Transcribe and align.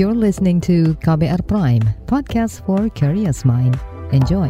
You're 0.00 0.16
listening 0.16 0.64
to 0.64 0.96
KBR 1.04 1.44
Prime, 1.44 1.84
podcast 2.08 2.64
for 2.64 2.88
curious 2.96 3.44
mind. 3.44 3.76
Enjoy. 4.16 4.48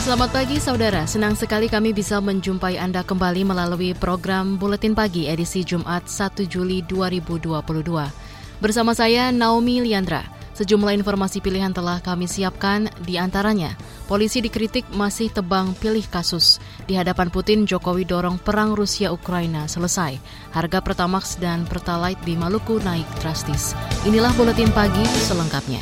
Selamat 0.00 0.32
pagi 0.32 0.56
saudara, 0.56 1.04
senang 1.04 1.36
sekali 1.36 1.68
kami 1.68 1.92
bisa 1.92 2.24
menjumpai 2.24 2.80
Anda 2.80 3.04
kembali 3.04 3.44
melalui 3.44 3.92
program 3.92 4.56
Buletin 4.56 4.96
Pagi 4.96 5.28
edisi 5.28 5.60
Jumat 5.60 6.08
1 6.08 6.48
Juli 6.48 6.80
2022. 6.88 8.29
Bersama 8.60 8.92
saya 8.92 9.32
Naomi 9.32 9.80
Liandra, 9.80 10.20
sejumlah 10.52 10.92
informasi 11.00 11.40
pilihan 11.40 11.72
telah 11.72 11.96
kami 12.04 12.28
siapkan 12.28 12.92
di 13.08 13.16
antaranya. 13.16 13.72
Polisi 14.04 14.44
dikritik 14.44 14.84
masih 14.92 15.32
tebang 15.32 15.72
pilih 15.80 16.04
kasus. 16.12 16.60
Di 16.84 16.92
hadapan 16.92 17.32
Putin, 17.32 17.64
Jokowi 17.64 18.04
dorong 18.04 18.36
perang 18.36 18.76
Rusia-Ukraina 18.76 19.64
selesai. 19.64 20.20
Harga 20.52 20.84
Pertamax 20.84 21.40
dan 21.40 21.64
Pertalite 21.64 22.20
di 22.20 22.36
Maluku 22.36 22.76
naik 22.84 23.08
drastis. 23.24 23.72
Inilah 24.04 24.36
Buletin 24.36 24.68
Pagi 24.76 25.08
selengkapnya. 25.24 25.80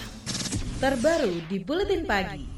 Terbaru 0.79 1.35
di 1.51 1.59
Buletin 1.59 2.07
Pagi. 2.07 2.58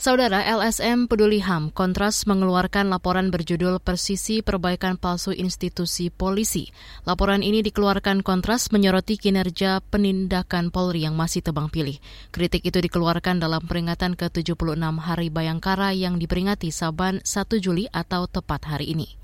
Saudara 0.00 0.40
LSM 0.40 1.12
Peduli 1.12 1.44
HAM 1.44 1.76
Kontras 1.76 2.24
mengeluarkan 2.24 2.88
laporan 2.88 3.28
berjudul 3.28 3.84
Persisi 3.84 4.40
Perbaikan 4.40 4.96
Palsu 4.96 5.28
Institusi 5.36 6.08
Polisi. 6.08 6.72
Laporan 7.04 7.44
ini 7.44 7.60
dikeluarkan 7.60 8.24
Kontras 8.24 8.72
menyoroti 8.72 9.20
kinerja 9.20 9.84
penindakan 9.92 10.72
Polri 10.72 11.04
yang 11.04 11.20
masih 11.20 11.44
tebang 11.44 11.68
pilih. 11.68 12.00
Kritik 12.32 12.64
itu 12.64 12.80
dikeluarkan 12.80 13.44
dalam 13.44 13.60
peringatan 13.68 14.16
ke-76 14.16 14.80
Hari 14.80 15.28
Bayangkara 15.28 15.92
yang 15.92 16.16
diperingati 16.16 16.72
Saban 16.72 17.20
1 17.20 17.60
Juli 17.60 17.84
atau 17.92 18.24
tepat 18.24 18.72
hari 18.72 18.96
ini. 18.96 19.20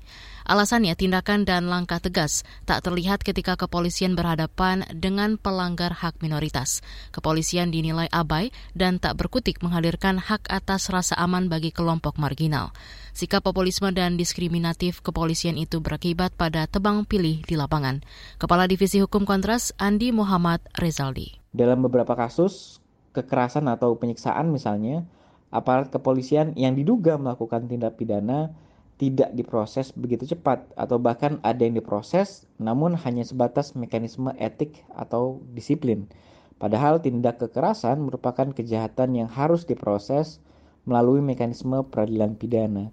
Alasannya 0.47 0.95
tindakan 0.95 1.43
dan 1.43 1.67
langkah 1.67 1.99
tegas 1.99 2.47
tak 2.63 2.79
terlihat 2.79 3.19
ketika 3.19 3.59
kepolisian 3.59 4.15
berhadapan 4.15 4.87
dengan 4.95 5.35
pelanggar 5.35 5.91
hak 5.91 6.23
minoritas. 6.23 6.79
Kepolisian 7.11 7.67
dinilai 7.67 8.07
abai 8.15 8.55
dan 8.71 8.95
tak 8.95 9.19
berkutik 9.19 9.59
menghadirkan 9.59 10.15
hak 10.15 10.47
atas 10.47 10.87
rasa 10.87 11.19
aman 11.19 11.51
bagi 11.51 11.75
kelompok 11.75 12.15
marginal. 12.15 12.71
Sikap 13.11 13.43
populisme 13.43 13.91
dan 13.91 14.15
diskriminatif 14.15 15.03
kepolisian 15.03 15.59
itu 15.59 15.83
berakibat 15.83 16.31
pada 16.39 16.63
tebang 16.63 17.03
pilih 17.03 17.43
di 17.43 17.59
lapangan. 17.59 17.99
Kepala 18.39 18.71
Divisi 18.71 19.03
Hukum 19.03 19.27
Kontras 19.27 19.75
Andi 19.75 20.15
Muhammad 20.15 20.63
Rezaldi. 20.79 21.43
Dalam 21.51 21.83
beberapa 21.83 22.15
kasus 22.15 22.79
kekerasan 23.11 23.67
atau 23.67 23.99
penyiksaan 23.99 24.47
misalnya, 24.47 25.03
aparat 25.51 25.91
kepolisian 25.91 26.55
yang 26.55 26.71
diduga 26.71 27.19
melakukan 27.19 27.67
tindak 27.67 27.99
pidana 27.99 28.55
tidak 28.97 29.29
diproses 29.37 29.93
begitu 29.93 30.25
cepat 30.33 30.65
atau 30.73 30.97
bahkan 30.97 31.37
ada 31.45 31.61
yang 31.61 31.77
diproses 31.77 32.49
namun 32.57 32.97
hanya 32.97 33.21
sebatas 33.21 33.77
mekanisme 33.77 34.33
etik 34.41 34.81
atau 34.97 35.45
disiplin. 35.53 36.09
Padahal 36.57 36.97
tindak 36.97 37.37
kekerasan 37.37 38.01
merupakan 38.01 38.49
kejahatan 38.49 39.13
yang 39.13 39.29
harus 39.29 39.69
diproses 39.69 40.41
melalui 40.89 41.21
mekanisme 41.21 41.85
peradilan 41.85 42.33
pidana. 42.33 42.89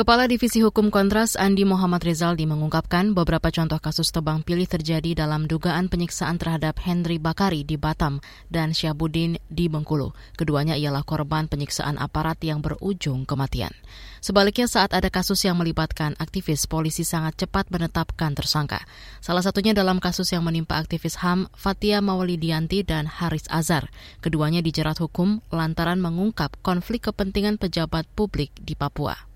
Kepala 0.00 0.24
Divisi 0.24 0.64
Hukum 0.64 0.88
Kontras 0.88 1.36
Andi 1.36 1.68
Muhammad 1.68 2.00
Rizaldi 2.00 2.48
mengungkapkan 2.48 3.12
beberapa 3.12 3.52
contoh 3.52 3.76
kasus 3.76 4.08
tebang 4.08 4.40
pilih 4.40 4.64
terjadi 4.64 5.12
dalam 5.12 5.44
dugaan 5.44 5.92
penyiksaan 5.92 6.40
terhadap 6.40 6.80
Henry 6.80 7.20
Bakari 7.20 7.68
di 7.68 7.76
Batam 7.76 8.16
dan 8.48 8.72
Syabudin 8.72 9.36
di 9.52 9.68
Bengkulu. 9.68 10.16
Keduanya 10.40 10.72
ialah 10.72 11.04
korban 11.04 11.52
penyiksaan 11.52 12.00
aparat 12.00 12.40
yang 12.40 12.64
berujung 12.64 13.28
kematian. 13.28 13.76
Sebaliknya 14.24 14.72
saat 14.72 14.96
ada 14.96 15.12
kasus 15.12 15.44
yang 15.44 15.60
melibatkan 15.60 16.16
aktivis, 16.16 16.64
polisi 16.64 17.04
sangat 17.04 17.36
cepat 17.36 17.68
menetapkan 17.68 18.32
tersangka. 18.32 18.80
Salah 19.20 19.44
satunya 19.44 19.76
dalam 19.76 20.00
kasus 20.00 20.32
yang 20.32 20.48
menimpa 20.48 20.80
aktivis 20.80 21.20
HAM 21.20 21.52
Fatia 21.52 22.00
Mawalidianti 22.00 22.88
dan 22.88 23.04
Haris 23.04 23.44
Azhar. 23.52 23.92
Keduanya 24.24 24.64
dijerat 24.64 24.96
hukum 24.96 25.44
lantaran 25.52 26.00
mengungkap 26.00 26.56
konflik 26.64 27.12
kepentingan 27.12 27.60
pejabat 27.60 28.08
publik 28.16 28.48
di 28.56 28.72
Papua. 28.72 29.29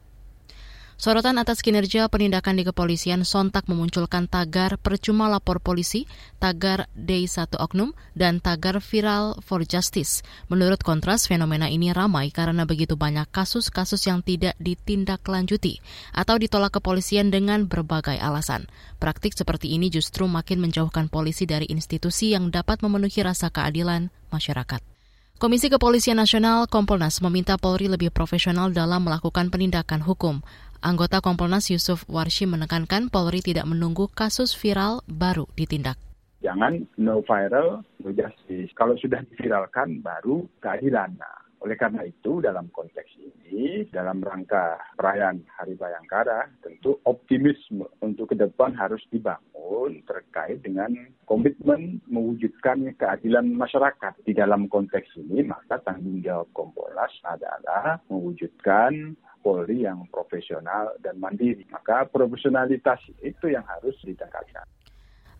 Sorotan 0.94 1.42
atas 1.42 1.58
kinerja 1.58 2.06
penindakan 2.06 2.54
di 2.54 2.62
kepolisian 2.62 3.26
sontak 3.26 3.66
memunculkan 3.66 4.30
tagar 4.30 4.78
percuma 4.78 5.26
lapor 5.26 5.58
polisi, 5.58 6.06
tagar 6.38 6.86
Day 6.94 7.26
1 7.26 7.50
Oknum, 7.58 7.98
dan 8.14 8.38
tagar 8.38 8.78
viral 8.78 9.42
for 9.42 9.66
justice. 9.66 10.22
Menurut 10.46 10.86
Kontras, 10.86 11.26
fenomena 11.26 11.66
ini 11.66 11.90
ramai 11.90 12.30
karena 12.30 12.62
begitu 12.62 12.94
banyak 12.94 13.26
kasus-kasus 13.34 14.06
yang 14.06 14.22
tidak 14.22 14.54
ditindaklanjuti 14.62 15.82
atau 16.14 16.38
ditolak 16.38 16.78
kepolisian 16.78 17.34
dengan 17.34 17.66
berbagai 17.66 18.14
alasan. 18.22 18.70
Praktik 19.02 19.34
seperti 19.34 19.74
ini 19.74 19.90
justru 19.90 20.30
makin 20.30 20.62
menjauhkan 20.62 21.10
polisi 21.10 21.42
dari 21.42 21.66
institusi 21.66 22.38
yang 22.38 22.54
dapat 22.54 22.86
memenuhi 22.86 23.18
rasa 23.26 23.50
keadilan 23.50 24.14
masyarakat. 24.30 24.94
Komisi 25.34 25.66
Kepolisian 25.66 26.14
Nasional 26.22 26.70
Kompolnas 26.70 27.18
meminta 27.18 27.58
Polri 27.58 27.90
lebih 27.90 28.14
profesional 28.14 28.70
dalam 28.70 29.02
melakukan 29.02 29.50
penindakan 29.50 29.98
hukum. 29.98 30.46
Anggota 30.84 31.24
Kompolnas 31.24 31.72
Yusuf 31.72 32.04
Warshi 32.12 32.44
menekankan 32.44 33.08
Polri 33.08 33.40
tidak 33.40 33.64
menunggu 33.64 34.12
kasus 34.12 34.52
viral 34.52 35.00
baru 35.08 35.48
ditindak. 35.56 35.96
Jangan 36.44 36.84
no 37.00 37.24
viral, 37.24 37.80
no 38.04 38.08
justice. 38.12 38.68
Kalau 38.76 38.92
sudah 39.00 39.24
diviralkan, 39.32 40.04
baru 40.04 40.44
keadilan. 40.60 41.16
Nah, 41.16 41.40
oleh 41.64 41.80
karena 41.80 42.04
itu, 42.04 42.44
dalam 42.44 42.68
konteks 42.68 43.16
ini, 43.16 43.88
dalam 43.88 44.20
rangka 44.20 44.76
perayaan 45.00 45.40
Hari 45.56 45.72
Bayangkara, 45.72 46.52
tentu 46.60 47.00
optimisme 47.08 47.88
untuk 48.04 48.36
ke 48.36 48.36
depan 48.36 48.76
harus 48.76 49.00
dibangun 49.08 50.04
terkait 50.04 50.60
dengan 50.60 50.92
komitmen 51.24 52.04
mewujudkan 52.12 52.92
keadilan 53.00 53.56
masyarakat. 53.56 54.20
Di 54.20 54.36
dalam 54.36 54.68
konteks 54.68 55.16
ini, 55.16 55.48
maka 55.48 55.80
tanggung 55.80 56.20
jawab 56.20 56.52
Kompolnas 56.52 57.16
adalah 57.24 58.04
mewujudkan 58.12 59.16
Polri 59.44 59.84
yang 59.84 60.08
profesional 60.08 60.96
dan 61.04 61.20
mandiri. 61.20 61.68
Maka 61.68 62.08
profesionalitas 62.08 63.04
itu 63.20 63.52
yang 63.52 63.68
harus 63.68 63.92
ditingkatkan. 64.00 64.64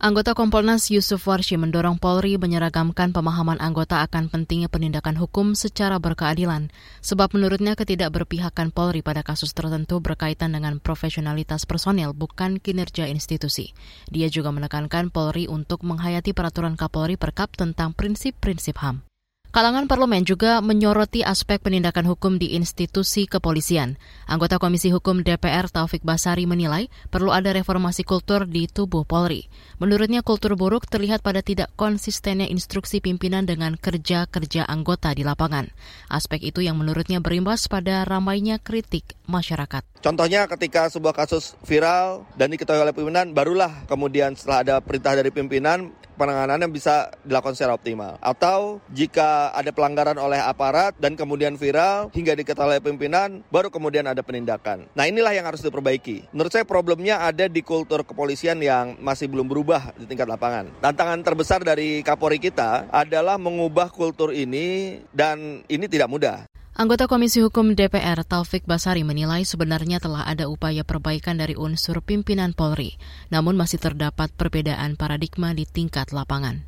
Anggota 0.05 0.37
Kompolnas 0.37 0.93
Yusuf 0.93 1.25
Warshi 1.25 1.57
mendorong 1.57 1.97
Polri 1.97 2.37
menyeragamkan 2.37 3.17
pemahaman 3.17 3.57
anggota 3.57 4.05
akan 4.05 4.29
pentingnya 4.29 4.69
penindakan 4.69 5.17
hukum 5.17 5.57
secara 5.57 5.97
berkeadilan, 5.97 6.69
sebab 7.01 7.33
menurutnya 7.33 7.73
ketidakberpihakan 7.73 8.69
Polri 8.69 9.01
pada 9.01 9.25
kasus 9.25 9.57
tertentu 9.57 10.05
berkaitan 10.05 10.53
dengan 10.53 10.77
profesionalitas 10.77 11.65
personel 11.65 12.13
bukan 12.13 12.61
kinerja 12.61 13.09
institusi. 13.09 13.73
Dia 14.13 14.29
juga 14.29 14.53
menekankan 14.53 15.09
Polri 15.09 15.49
untuk 15.49 15.81
menghayati 15.87 16.37
peraturan 16.37 16.77
Kapolri 16.77 17.17
Perkap 17.17 17.57
tentang 17.57 17.97
prinsip-prinsip 17.97 18.77
HAM. 18.77 19.14
Kalangan 19.55 19.87
parlemen 19.87 20.27
juga 20.27 20.59
menyoroti 20.59 21.23
aspek 21.23 21.63
penindakan 21.63 22.11
hukum 22.11 22.43
di 22.43 22.59
institusi 22.59 23.31
kepolisian. 23.31 23.95
Anggota 24.27 24.59
Komisi 24.59 24.91
Hukum 24.91 25.23
DPR 25.23 25.71
Taufik 25.71 26.03
Basari 26.03 26.43
menilai 26.43 26.91
perlu 27.07 27.31
ada 27.31 27.55
reformasi 27.55 28.03
kultur 28.03 28.51
di 28.51 28.67
tubuh 28.67 29.07
Polri. 29.07 29.47
Menurutnya 29.79 30.27
kultur 30.27 30.59
buruk 30.59 30.91
terlihat 30.91 31.23
pada 31.23 31.39
tidak 31.39 31.71
konsistennya 31.79 32.51
instruksi 32.51 32.99
pimpinan 32.99 33.47
dengan 33.47 33.79
kerja-kerja 33.79 34.67
anggota 34.67 35.15
di 35.15 35.23
lapangan. 35.23 35.71
Aspek 36.11 36.51
itu 36.51 36.59
yang 36.59 36.75
menurutnya 36.75 37.23
berimbas 37.23 37.71
pada 37.71 38.03
ramainya 38.03 38.59
kritik 38.59 39.15
masyarakat. 39.25 39.83
Contohnya 40.05 40.45
ketika 40.45 40.93
sebuah 40.93 41.17
kasus 41.17 41.57
viral 41.65 42.29
dan 42.37 42.53
diketahui 42.53 42.85
oleh 42.85 42.95
pimpinan, 42.97 43.33
barulah 43.33 43.73
kemudian 43.89 44.37
setelah 44.37 44.59
ada 44.61 44.75
perintah 44.85 45.17
dari 45.17 45.33
pimpinan, 45.33 45.93
penanganannya 46.15 46.69
bisa 46.71 47.11
dilakukan 47.27 47.57
secara 47.59 47.75
optimal. 47.75 48.21
Atau 48.23 48.85
jika 48.93 49.51
ada 49.57 49.73
pelanggaran 49.75 50.17
oleh 50.21 50.39
aparat 50.39 50.95
dan 51.01 51.19
kemudian 51.19 51.59
viral 51.59 52.13
hingga 52.15 52.37
diketahui 52.39 52.79
oleh 52.79 52.85
pimpinan, 52.85 53.43
baru 53.51 53.69
kemudian 53.69 54.07
ada 54.07 54.23
penindakan. 54.23 54.87
Nah 54.95 55.05
inilah 55.09 55.35
yang 55.35 55.49
harus 55.49 55.65
diperbaiki. 55.65 56.31
Menurut 56.31 56.53
saya 56.53 56.69
problemnya 56.69 57.25
ada 57.25 57.51
di 57.51 57.61
kultur 57.65 58.07
kepolisian 58.07 58.61
yang 58.63 59.01
masih 59.03 59.27
belum 59.27 59.49
berubah 59.49 59.97
di 59.99 60.07
tingkat 60.07 60.29
lapangan. 60.29 60.71
Tantangan 60.85 61.21
terbesar 61.25 61.61
dari 61.65 62.05
Kapolri 62.05 62.39
kita 62.39 62.93
adalah 62.93 63.41
mengubah 63.41 63.91
kultur 63.91 64.31
ini 64.31 65.01
dan 65.11 65.65
ini 65.67 65.89
tidak 65.91 66.13
mudah. 66.13 66.54
Anggota 66.75 67.07
Komisi 67.07 67.39
Hukum 67.39 67.79
DPR 67.79 68.27
Taufik 68.27 68.67
Basari 68.67 69.07
menilai 69.07 69.47
sebenarnya 69.47 70.03
telah 70.03 70.27
ada 70.27 70.51
upaya 70.51 70.83
perbaikan 70.83 71.39
dari 71.39 71.55
unsur 71.55 72.03
pimpinan 72.03 72.51
Polri, 72.51 72.99
namun 73.31 73.55
masih 73.55 73.79
terdapat 73.79 74.35
perbedaan 74.35 74.99
paradigma 74.99 75.55
di 75.55 75.71
tingkat 75.71 76.11
lapangan. 76.11 76.67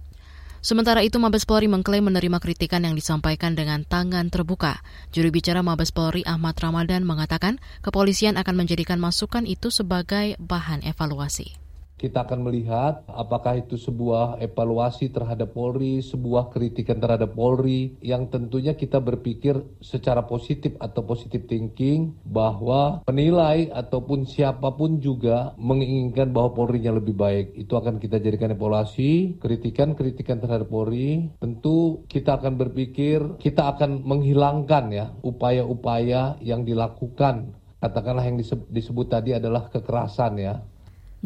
Sementara 0.63 1.03
itu, 1.03 1.19
Mabes 1.19 1.43
Polri 1.43 1.67
mengklaim 1.67 2.07
menerima 2.07 2.39
kritikan 2.39 2.87
yang 2.87 2.95
disampaikan 2.95 3.59
dengan 3.59 3.83
tangan 3.83 4.31
terbuka. 4.31 4.79
Juru 5.11 5.35
bicara 5.35 5.67
Mabes 5.67 5.91
Polri 5.91 6.23
Ahmad 6.23 6.55
Ramadan 6.55 7.03
mengatakan 7.03 7.59
kepolisian 7.83 8.39
akan 8.39 8.63
menjadikan 8.63 9.03
masukan 9.03 9.43
itu 9.43 9.75
sebagai 9.75 10.39
bahan 10.39 10.87
evaluasi. 10.87 11.66
Kita 11.97 12.29
akan 12.29 12.45
melihat 12.45 13.09
apakah 13.09 13.57
itu 13.57 13.81
sebuah 13.81 14.37
evaluasi 14.45 15.09
terhadap 15.09 15.57
Polri, 15.57 16.05
sebuah 16.05 16.53
kritikan 16.53 17.01
terhadap 17.01 17.33
Polri 17.33 17.97
yang 18.05 18.29
tentunya 18.29 18.77
kita 18.77 19.01
berpikir 19.01 19.57
secara 19.81 20.29
positif 20.29 20.77
atau 20.77 21.09
positif 21.09 21.49
thinking 21.49 22.13
bahwa 22.29 23.01
penilai 23.09 23.73
ataupun 23.73 24.29
siapa 24.29 24.77
pun 24.77 25.01
juga 25.01 25.57
menginginkan 25.57 26.37
bahwa 26.37 26.53
Polri-nya 26.53 26.93
lebih 26.93 27.17
baik. 27.17 27.57
Itu 27.57 27.81
akan 27.81 27.97
kita 27.97 28.21
jadikan 28.21 28.53
evaluasi, 28.53 29.41
kritikan-kritikan 29.41 30.37
terhadap 30.37 30.69
Polri. 30.69 31.33
Tentu 31.41 32.05
kita 32.13 32.37
akan 32.37 32.61
berpikir 32.61 33.41
kita 33.41 33.73
akan 33.73 34.05
menghilangkan 34.05 34.85
ya 34.93 35.07
upaya-upaya 35.25 36.37
yang 36.45 36.69
dilakukan 36.69 37.57
katakanlah 37.77 38.25
yang 38.25 38.41
disebut 38.73 39.07
tadi 39.07 39.37
adalah 39.37 39.69
kekerasan 39.69 40.41
ya 40.41 40.59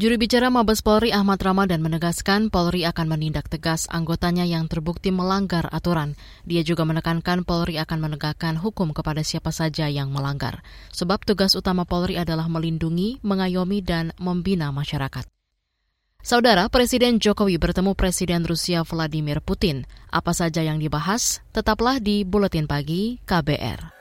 Juru 0.00 0.16
bicara 0.16 0.48
Mabes 0.48 0.80
Polri 0.80 1.12
Ahmad 1.12 1.44
Ramadan 1.44 1.84
menegaskan 1.84 2.48
Polri 2.48 2.88
akan 2.88 3.04
menindak 3.04 3.52
tegas 3.52 3.84
anggotanya 3.92 4.48
yang 4.48 4.64
terbukti 4.64 5.12
melanggar 5.12 5.68
aturan. 5.68 6.16
Dia 6.48 6.64
juga 6.64 6.88
menekankan 6.88 7.44
Polri 7.44 7.76
akan 7.76 8.08
menegakkan 8.08 8.56
hukum 8.56 8.96
kepada 8.96 9.20
siapa 9.20 9.52
saja 9.52 9.92
yang 9.92 10.08
melanggar. 10.08 10.64
Sebab 10.96 11.28
tugas 11.28 11.52
utama 11.52 11.84
Polri 11.84 12.16
adalah 12.16 12.48
melindungi, 12.48 13.20
mengayomi, 13.20 13.84
dan 13.84 14.16
membina 14.16 14.72
masyarakat. 14.72 15.28
Saudara 16.24 16.72
Presiden 16.72 17.20
Jokowi 17.20 17.60
bertemu 17.60 17.92
Presiden 17.92 18.48
Rusia 18.48 18.80
Vladimir 18.88 19.44
Putin. 19.44 19.84
Apa 20.08 20.32
saja 20.32 20.64
yang 20.64 20.80
dibahas? 20.80 21.44
Tetaplah 21.52 22.00
di 22.00 22.24
Buletin 22.24 22.64
Pagi 22.64 23.20
KBR. 23.28 24.00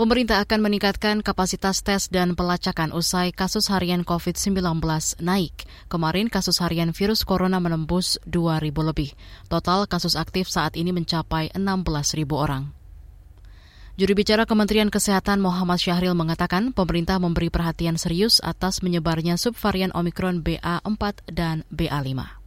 pemerintah 0.00 0.40
akan 0.40 0.64
meningkatkan 0.64 1.20
kapasitas 1.20 1.84
tes 1.84 2.08
dan 2.08 2.32
pelacakan 2.32 2.96
usai 2.96 3.36
kasus 3.36 3.68
harian 3.68 4.00
COVID-19 4.00 4.80
naik. 5.20 5.68
Kemarin 5.92 6.32
kasus 6.32 6.56
harian 6.64 6.96
virus 6.96 7.20
corona 7.20 7.60
menembus 7.60 8.16
2.000 8.24 8.72
lebih. 8.80 9.12
Total 9.52 9.84
kasus 9.84 10.16
aktif 10.16 10.48
saat 10.48 10.80
ini 10.80 10.96
mencapai 10.96 11.52
16.000 11.52 12.16
orang. 12.32 12.72
Juru 14.00 14.16
bicara 14.16 14.48
Kementerian 14.48 14.88
Kesehatan 14.88 15.44
Muhammad 15.44 15.76
Syahril 15.76 16.16
mengatakan 16.16 16.72
pemerintah 16.72 17.20
memberi 17.20 17.52
perhatian 17.52 18.00
serius 18.00 18.40
atas 18.40 18.80
menyebarnya 18.80 19.36
subvarian 19.36 19.92
Omikron 19.92 20.40
BA4 20.40 21.28
dan 21.28 21.68
BA5. 21.68 22.40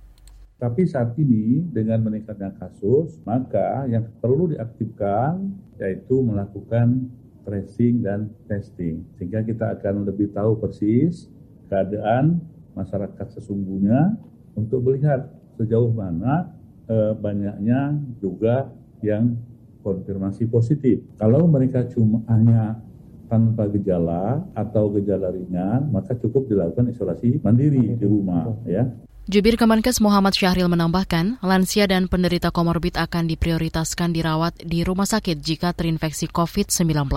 Tapi 0.57 0.81
saat 0.89 1.13
ini 1.21 1.61
dengan 1.69 2.01
meningkatnya 2.01 2.57
kasus, 2.57 3.21
maka 3.29 3.85
yang 3.85 4.09
perlu 4.17 4.49
diaktifkan 4.49 5.53
yaitu 5.77 6.17
melakukan 6.25 7.13
tracing 7.43 8.03
dan 8.03 8.31
testing 8.47 9.03
sehingga 9.19 9.43
kita 9.43 9.79
akan 9.79 10.07
lebih 10.07 10.31
tahu 10.31 10.57
persis 10.59 11.27
keadaan 11.67 12.39
masyarakat 12.73 13.27
sesungguhnya 13.39 14.17
untuk 14.57 14.83
melihat 14.85 15.29
sejauh 15.57 15.93
mana 15.93 16.53
e, 16.89 17.13
banyaknya 17.17 17.97
juga 18.17 18.69
yang 19.05 19.37
konfirmasi 19.83 20.47
positif. 20.47 21.03
Kalau 21.19 21.45
mereka 21.45 21.83
cuma 21.91 22.23
hanya 22.31 22.79
tanpa 23.27 23.67
gejala 23.67 24.45
atau 24.55 24.93
gejala 24.95 25.33
ringan, 25.33 25.91
maka 25.91 26.15
cukup 26.15 26.47
dilakukan 26.47 26.93
isolasi 26.93 27.41
mandiri 27.43 27.97
di 27.99 28.05
rumah 28.05 28.53
ya. 28.63 28.87
Jubir 29.23 29.55
Kemenkes 29.55 30.03
Muhammad 30.03 30.35
Syahril 30.35 30.67
menambahkan, 30.67 31.39
lansia 31.39 31.87
dan 31.87 32.11
penderita 32.11 32.51
komorbid 32.51 32.99
akan 32.99 33.31
diprioritaskan 33.31 34.11
dirawat 34.11 34.51
di 34.59 34.83
rumah 34.83 35.07
sakit 35.07 35.39
jika 35.39 35.71
terinfeksi 35.71 36.27
COVID-19. 36.27 37.07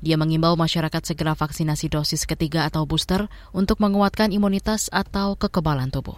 Dia 0.00 0.16
mengimbau 0.16 0.56
masyarakat 0.56 1.04
segera 1.04 1.36
vaksinasi 1.36 1.92
dosis 1.92 2.24
ketiga 2.24 2.64
atau 2.64 2.88
booster 2.88 3.28
untuk 3.52 3.76
menguatkan 3.84 4.32
imunitas 4.32 4.88
atau 4.88 5.36
kekebalan 5.36 5.92
tubuh. 5.92 6.16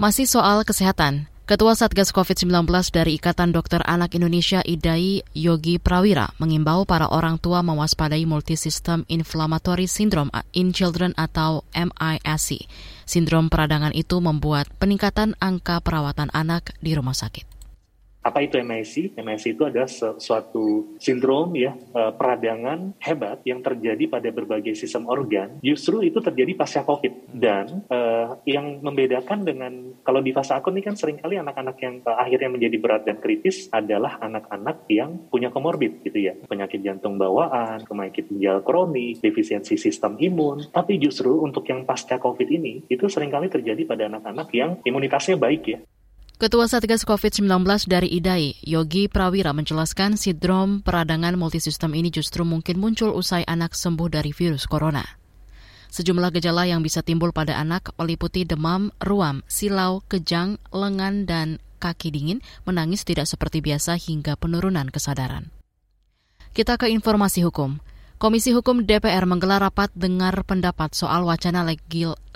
Masih 0.00 0.24
soal 0.24 0.64
kesehatan, 0.64 1.28
Ketua 1.52 1.76
Satgas 1.76 2.16
COVID-19 2.16 2.64
dari 2.96 3.20
Ikatan 3.20 3.52
Dokter 3.52 3.84
Anak 3.84 4.16
Indonesia 4.16 4.64
IDAI 4.64 5.20
Yogi 5.36 5.76
Prawira 5.76 6.32
mengimbau 6.40 6.88
para 6.88 7.12
orang 7.12 7.36
tua 7.36 7.60
mewaspadai 7.60 8.24
Multisystem 8.24 9.04
Inflammatory 9.12 9.84
Syndrome 9.84 10.32
in 10.56 10.72
Children 10.72 11.12
atau 11.12 11.60
MISC. 11.76 12.64
Sindrom 13.04 13.52
peradangan 13.52 13.92
itu 13.92 14.16
membuat 14.24 14.72
peningkatan 14.80 15.36
angka 15.44 15.84
perawatan 15.84 16.32
anak 16.32 16.72
di 16.80 16.96
rumah 16.96 17.12
sakit. 17.12 17.52
Apa 18.22 18.38
itu 18.46 18.54
MIC? 18.62 19.18
MIC 19.18 19.44
itu 19.58 19.62
adalah 19.66 19.90
suatu 20.16 20.94
sindrom 21.02 21.50
ya 21.58 21.74
eh, 21.74 22.12
peradangan 22.14 22.94
hebat 23.02 23.42
yang 23.42 23.60
terjadi 23.66 24.06
pada 24.06 24.30
berbagai 24.30 24.78
sistem 24.78 25.10
organ. 25.10 25.58
Justru 25.58 26.06
itu 26.06 26.22
terjadi 26.22 26.54
pasca 26.54 26.86
COVID 26.86 27.34
dan 27.34 27.82
uh, 27.90 28.38
yang 28.46 28.78
membedakan 28.78 29.42
dengan 29.42 29.91
kalau 30.02 30.18
di 30.18 30.34
fase 30.34 30.52
akut 30.52 30.74
ini 30.74 30.82
kan 30.82 30.98
sering 30.98 31.22
kali 31.22 31.38
anak-anak 31.38 31.76
yang 31.78 31.94
uh, 32.02 32.18
akhirnya 32.18 32.50
menjadi 32.50 32.76
berat 32.82 33.02
dan 33.06 33.22
kritis 33.22 33.70
adalah 33.70 34.18
anak-anak 34.18 34.86
yang 34.90 35.30
punya 35.30 35.54
komorbid 35.54 36.02
gitu 36.02 36.18
ya, 36.18 36.34
penyakit 36.46 36.82
jantung 36.82 37.16
bawaan, 37.16 37.86
penyakit 37.86 38.26
ginjal 38.26 38.66
kronis, 38.66 39.22
defisiensi 39.22 39.78
sistem 39.78 40.18
imun. 40.18 40.68
Tapi 40.74 40.98
justru 40.98 41.38
untuk 41.38 41.62
yang 41.70 41.86
pasca 41.86 42.18
COVID 42.18 42.48
ini 42.50 42.82
itu 42.90 43.06
sering 43.06 43.30
kali 43.30 43.46
terjadi 43.46 43.86
pada 43.86 44.10
anak-anak 44.10 44.48
yang 44.50 44.70
imunitasnya 44.82 45.38
baik 45.38 45.62
ya. 45.70 45.78
Ketua 46.42 46.66
Satgas 46.66 47.06
COVID-19 47.06 47.46
dari 47.86 48.18
IDAI, 48.18 48.66
Yogi 48.66 49.06
Prawira 49.06 49.54
menjelaskan 49.54 50.18
sindrom 50.18 50.82
peradangan 50.82 51.38
multisistem 51.38 51.94
ini 51.94 52.10
justru 52.10 52.42
mungkin 52.42 52.82
muncul 52.82 53.14
usai 53.14 53.46
anak 53.46 53.78
sembuh 53.78 54.10
dari 54.10 54.34
virus 54.34 54.66
corona. 54.66 55.21
Sejumlah 55.92 56.32
gejala 56.32 56.64
yang 56.64 56.80
bisa 56.80 57.04
timbul 57.04 57.36
pada 57.36 57.60
anak 57.60 57.92
meliputi 58.00 58.48
demam, 58.48 58.88
ruam, 58.96 59.44
silau, 59.44 60.00
kejang, 60.08 60.56
lengan, 60.72 61.28
dan 61.28 61.60
kaki 61.84 62.08
dingin, 62.08 62.40
menangis 62.64 63.04
tidak 63.04 63.28
seperti 63.28 63.60
biasa 63.60 64.00
hingga 64.00 64.40
penurunan 64.40 64.88
kesadaran. 64.88 65.52
Kita 66.56 66.80
ke 66.80 66.88
informasi 66.88 67.44
hukum. 67.44 67.76
Komisi 68.22 68.54
Hukum 68.54 68.86
DPR 68.86 69.26
menggelar 69.26 69.66
rapat 69.66 69.90
dengar 69.98 70.46
pendapat 70.46 70.94
soal 70.94 71.26
wacana 71.26 71.66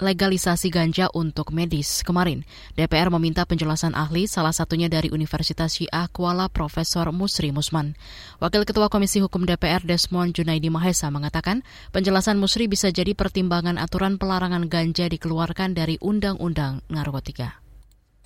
legalisasi 0.03 0.67
ganja 0.67 1.07
untuk 1.15 1.55
medis. 1.55 2.03
Kemarin, 2.03 2.43
DPR 2.75 3.07
meminta 3.15 3.47
penjelasan 3.47 3.95
ahli, 3.95 4.27
salah 4.27 4.51
satunya 4.51 4.91
dari 4.91 5.15
Universitas 5.15 5.79
Syiah 5.79 6.11
Kuala 6.11 6.51
Profesor 6.51 7.15
Musri 7.15 7.55
Musman. 7.55 7.95
Wakil 8.43 8.67
Ketua 8.67 8.91
Komisi 8.91 9.23
Hukum 9.23 9.47
DPR 9.47 9.87
Desmond 9.87 10.35
Junaidi 10.35 10.75
Mahesa 10.75 11.07
mengatakan, 11.15 11.63
penjelasan 11.95 12.35
Musri 12.43 12.67
bisa 12.67 12.91
jadi 12.91 13.15
pertimbangan 13.15 13.79
aturan 13.79 14.19
pelarangan 14.19 14.67
ganja 14.67 15.07
dikeluarkan 15.07 15.79
dari 15.79 16.03
Undang-Undang 16.03 16.83
Narkotika. 16.91 17.63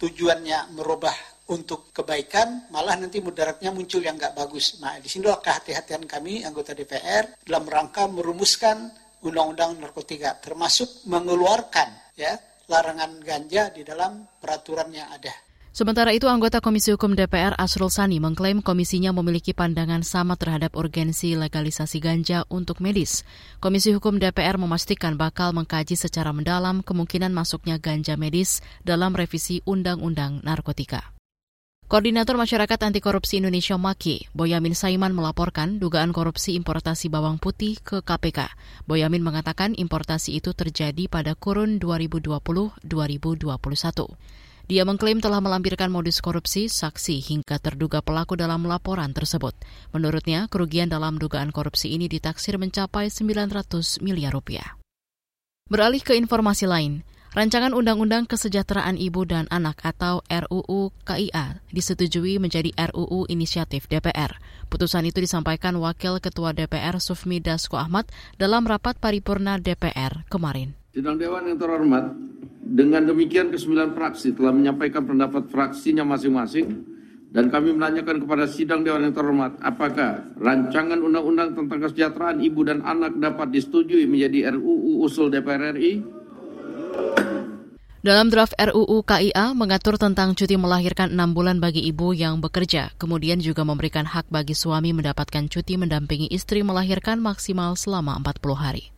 Tujuannya 0.00 0.80
merubah 0.80 1.39
untuk 1.50 1.90
kebaikan, 1.90 2.70
malah 2.70 2.94
nanti 2.94 3.18
mudaratnya 3.18 3.74
muncul 3.74 3.98
yang 3.98 4.14
nggak 4.14 4.38
bagus. 4.38 4.78
Nah, 4.78 4.94
di 5.02 5.10
sinilah 5.10 5.42
kehati-hatian 5.42 6.06
kami, 6.06 6.46
anggota 6.46 6.72
DPR, 6.72 7.42
dalam 7.42 7.66
rangka 7.66 8.06
merumuskan 8.06 8.94
undang-undang 9.26 9.82
narkotika, 9.82 10.38
termasuk 10.38 11.04
mengeluarkan 11.10 12.14
ya 12.14 12.38
larangan 12.70 13.18
ganja 13.18 13.74
di 13.74 13.82
dalam 13.82 14.30
peraturan 14.38 14.94
yang 14.94 15.10
ada. 15.10 15.34
Sementara 15.70 16.10
itu, 16.10 16.26
anggota 16.26 16.58
Komisi 16.58 16.90
Hukum 16.90 17.14
DPR 17.14 17.54
Asrul 17.54 17.94
Sani 17.94 18.18
mengklaim 18.18 18.58
komisinya 18.58 19.14
memiliki 19.14 19.54
pandangan 19.54 20.02
sama 20.02 20.34
terhadap 20.34 20.74
urgensi 20.74 21.38
legalisasi 21.38 22.02
ganja 22.02 22.42
untuk 22.50 22.82
medis. 22.82 23.22
Komisi 23.62 23.94
Hukum 23.94 24.18
DPR 24.18 24.58
memastikan 24.58 25.14
bakal 25.14 25.54
mengkaji 25.54 25.94
secara 25.94 26.34
mendalam 26.34 26.82
kemungkinan 26.82 27.30
masuknya 27.30 27.78
ganja 27.78 28.18
medis 28.18 28.66
dalam 28.82 29.14
revisi 29.14 29.62
Undang-Undang 29.62 30.42
Narkotika. 30.42 31.19
Koordinator 31.90 32.38
Masyarakat 32.38 32.78
Anti 32.86 33.02
Korupsi 33.02 33.42
Indonesia 33.42 33.74
Maki, 33.74 34.30
Boyamin 34.30 34.78
Saiman 34.78 35.10
melaporkan 35.10 35.82
dugaan 35.82 36.14
korupsi 36.14 36.54
importasi 36.54 37.10
bawang 37.10 37.42
putih 37.42 37.82
ke 37.82 37.98
KPK. 37.98 38.46
Boyamin 38.86 39.18
mengatakan 39.26 39.74
importasi 39.74 40.38
itu 40.38 40.54
terjadi 40.54 41.10
pada 41.10 41.34
kurun 41.34 41.82
2020-2021. 41.82 42.86
Dia 44.70 44.86
mengklaim 44.86 45.18
telah 45.18 45.42
melampirkan 45.42 45.90
modus 45.90 46.22
korupsi, 46.22 46.70
saksi, 46.70 47.18
hingga 47.26 47.58
terduga 47.58 48.06
pelaku 48.06 48.38
dalam 48.38 48.70
laporan 48.70 49.10
tersebut. 49.10 49.58
Menurutnya, 49.90 50.46
kerugian 50.46 50.86
dalam 50.86 51.18
dugaan 51.18 51.50
korupsi 51.50 51.90
ini 51.90 52.06
ditaksir 52.06 52.54
mencapai 52.54 53.10
900 53.10 53.98
miliar 53.98 54.30
rupiah. 54.30 54.78
Beralih 55.66 56.06
ke 56.06 56.14
informasi 56.14 56.70
lain, 56.70 57.02
Rancangan 57.30 57.70
Undang-Undang 57.78 58.26
Kesejahteraan 58.26 58.98
Ibu 58.98 59.22
dan 59.22 59.46
Anak 59.54 59.78
atau 59.86 60.18
RUU 60.26 60.90
KIA 61.06 61.62
disetujui 61.70 62.42
menjadi 62.42 62.74
RUU 62.90 63.30
inisiatif 63.30 63.86
DPR. 63.86 64.34
Putusan 64.66 65.06
itu 65.06 65.22
disampaikan 65.22 65.78
Wakil 65.78 66.18
Ketua 66.18 66.50
DPR 66.50 66.98
Sufmi 66.98 67.38
Dasko 67.38 67.78
Ahmad 67.78 68.10
dalam 68.34 68.66
rapat 68.66 68.98
paripurna 68.98 69.62
DPR 69.62 70.26
kemarin. 70.26 70.74
Sidang 70.90 71.22
Dewan 71.22 71.46
yang 71.46 71.54
terhormat, 71.54 72.10
dengan 72.66 73.06
demikian 73.06 73.54
kesembilan 73.54 73.94
fraksi 73.94 74.34
telah 74.34 74.50
menyampaikan 74.50 75.06
pendapat 75.06 75.46
fraksinya 75.54 76.02
masing-masing 76.02 76.82
dan 77.30 77.46
kami 77.46 77.70
menanyakan 77.70 78.26
kepada 78.26 78.50
sidang 78.50 78.82
Dewan 78.82 79.06
yang 79.06 79.14
terhormat, 79.14 79.54
apakah 79.62 80.34
rancangan 80.34 80.98
undang-undang 80.98 81.54
tentang 81.54 81.78
kesejahteraan 81.78 82.42
ibu 82.42 82.66
dan 82.66 82.82
anak 82.82 83.14
dapat 83.22 83.54
disetujui 83.54 84.10
menjadi 84.10 84.50
RUU 84.50 85.06
usul 85.06 85.30
DPR 85.30 85.78
RI? 85.78 86.18
Dalam 88.00 88.32
draft 88.32 88.56
RUU 88.56 89.04
KIA 89.04 89.52
mengatur 89.52 90.00
tentang 90.00 90.32
cuti 90.32 90.56
melahirkan 90.56 91.12
enam 91.12 91.36
bulan 91.36 91.60
bagi 91.60 91.84
ibu 91.84 92.16
yang 92.16 92.40
bekerja, 92.40 92.96
kemudian 92.96 93.44
juga 93.44 93.60
memberikan 93.60 94.08
hak 94.08 94.32
bagi 94.32 94.56
suami 94.56 94.96
mendapatkan 94.96 95.52
cuti 95.52 95.76
mendampingi 95.76 96.32
istri 96.32 96.64
melahirkan 96.64 97.20
maksimal 97.20 97.76
selama 97.76 98.16
40 98.24 98.56
hari. 98.56 98.88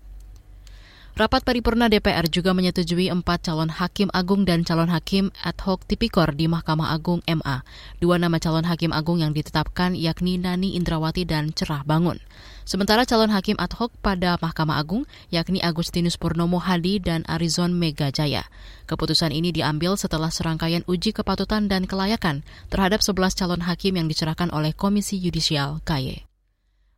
Rapat 1.13 1.45
paripurna 1.45 1.93
DPR 1.93 2.25
juga 2.25 2.57
menyetujui 2.57 3.13
empat 3.13 3.45
calon 3.45 3.69
hakim 3.69 4.09
agung 4.17 4.49
dan 4.49 4.65
calon 4.65 4.89
hakim 4.89 5.29
ad 5.45 5.61
hoc 5.61 5.85
tipikor 5.85 6.33
di 6.33 6.49
Mahkamah 6.49 6.89
Agung 6.89 7.21
MA. 7.29 7.69
Dua 8.01 8.17
nama 8.17 8.41
calon 8.41 8.65
hakim 8.65 8.97
agung 8.97 9.21
yang 9.21 9.37
ditetapkan 9.37 9.93
yakni 9.93 10.41
Nani 10.41 10.73
Indrawati 10.73 11.29
dan 11.29 11.53
Cerah 11.53 11.85
Bangun. 11.85 12.17
Sementara 12.65 13.05
calon 13.05 13.29
hakim 13.29 13.61
ad 13.61 13.77
hoc 13.77 13.93
pada 14.01 14.41
Mahkamah 14.41 14.81
Agung 14.81 15.05
yakni 15.29 15.61
Agustinus 15.61 16.17
Purnomo 16.17 16.57
Hadi 16.57 16.97
dan 16.97 17.29
Arizon 17.29 17.77
Mega 17.77 18.09
Jaya. 18.09 18.49
Keputusan 18.89 19.37
ini 19.37 19.53
diambil 19.53 20.01
setelah 20.01 20.33
serangkaian 20.33 20.81
uji 20.89 21.13
kepatutan 21.13 21.69
dan 21.69 21.85
kelayakan 21.85 22.41
terhadap 22.73 23.05
11 23.05 23.37
calon 23.37 23.61
hakim 23.69 24.01
yang 24.01 24.09
dicerahkan 24.09 24.49
oleh 24.49 24.73
Komisi 24.73 25.21
Yudisial 25.21 25.85
KY. 25.85 26.25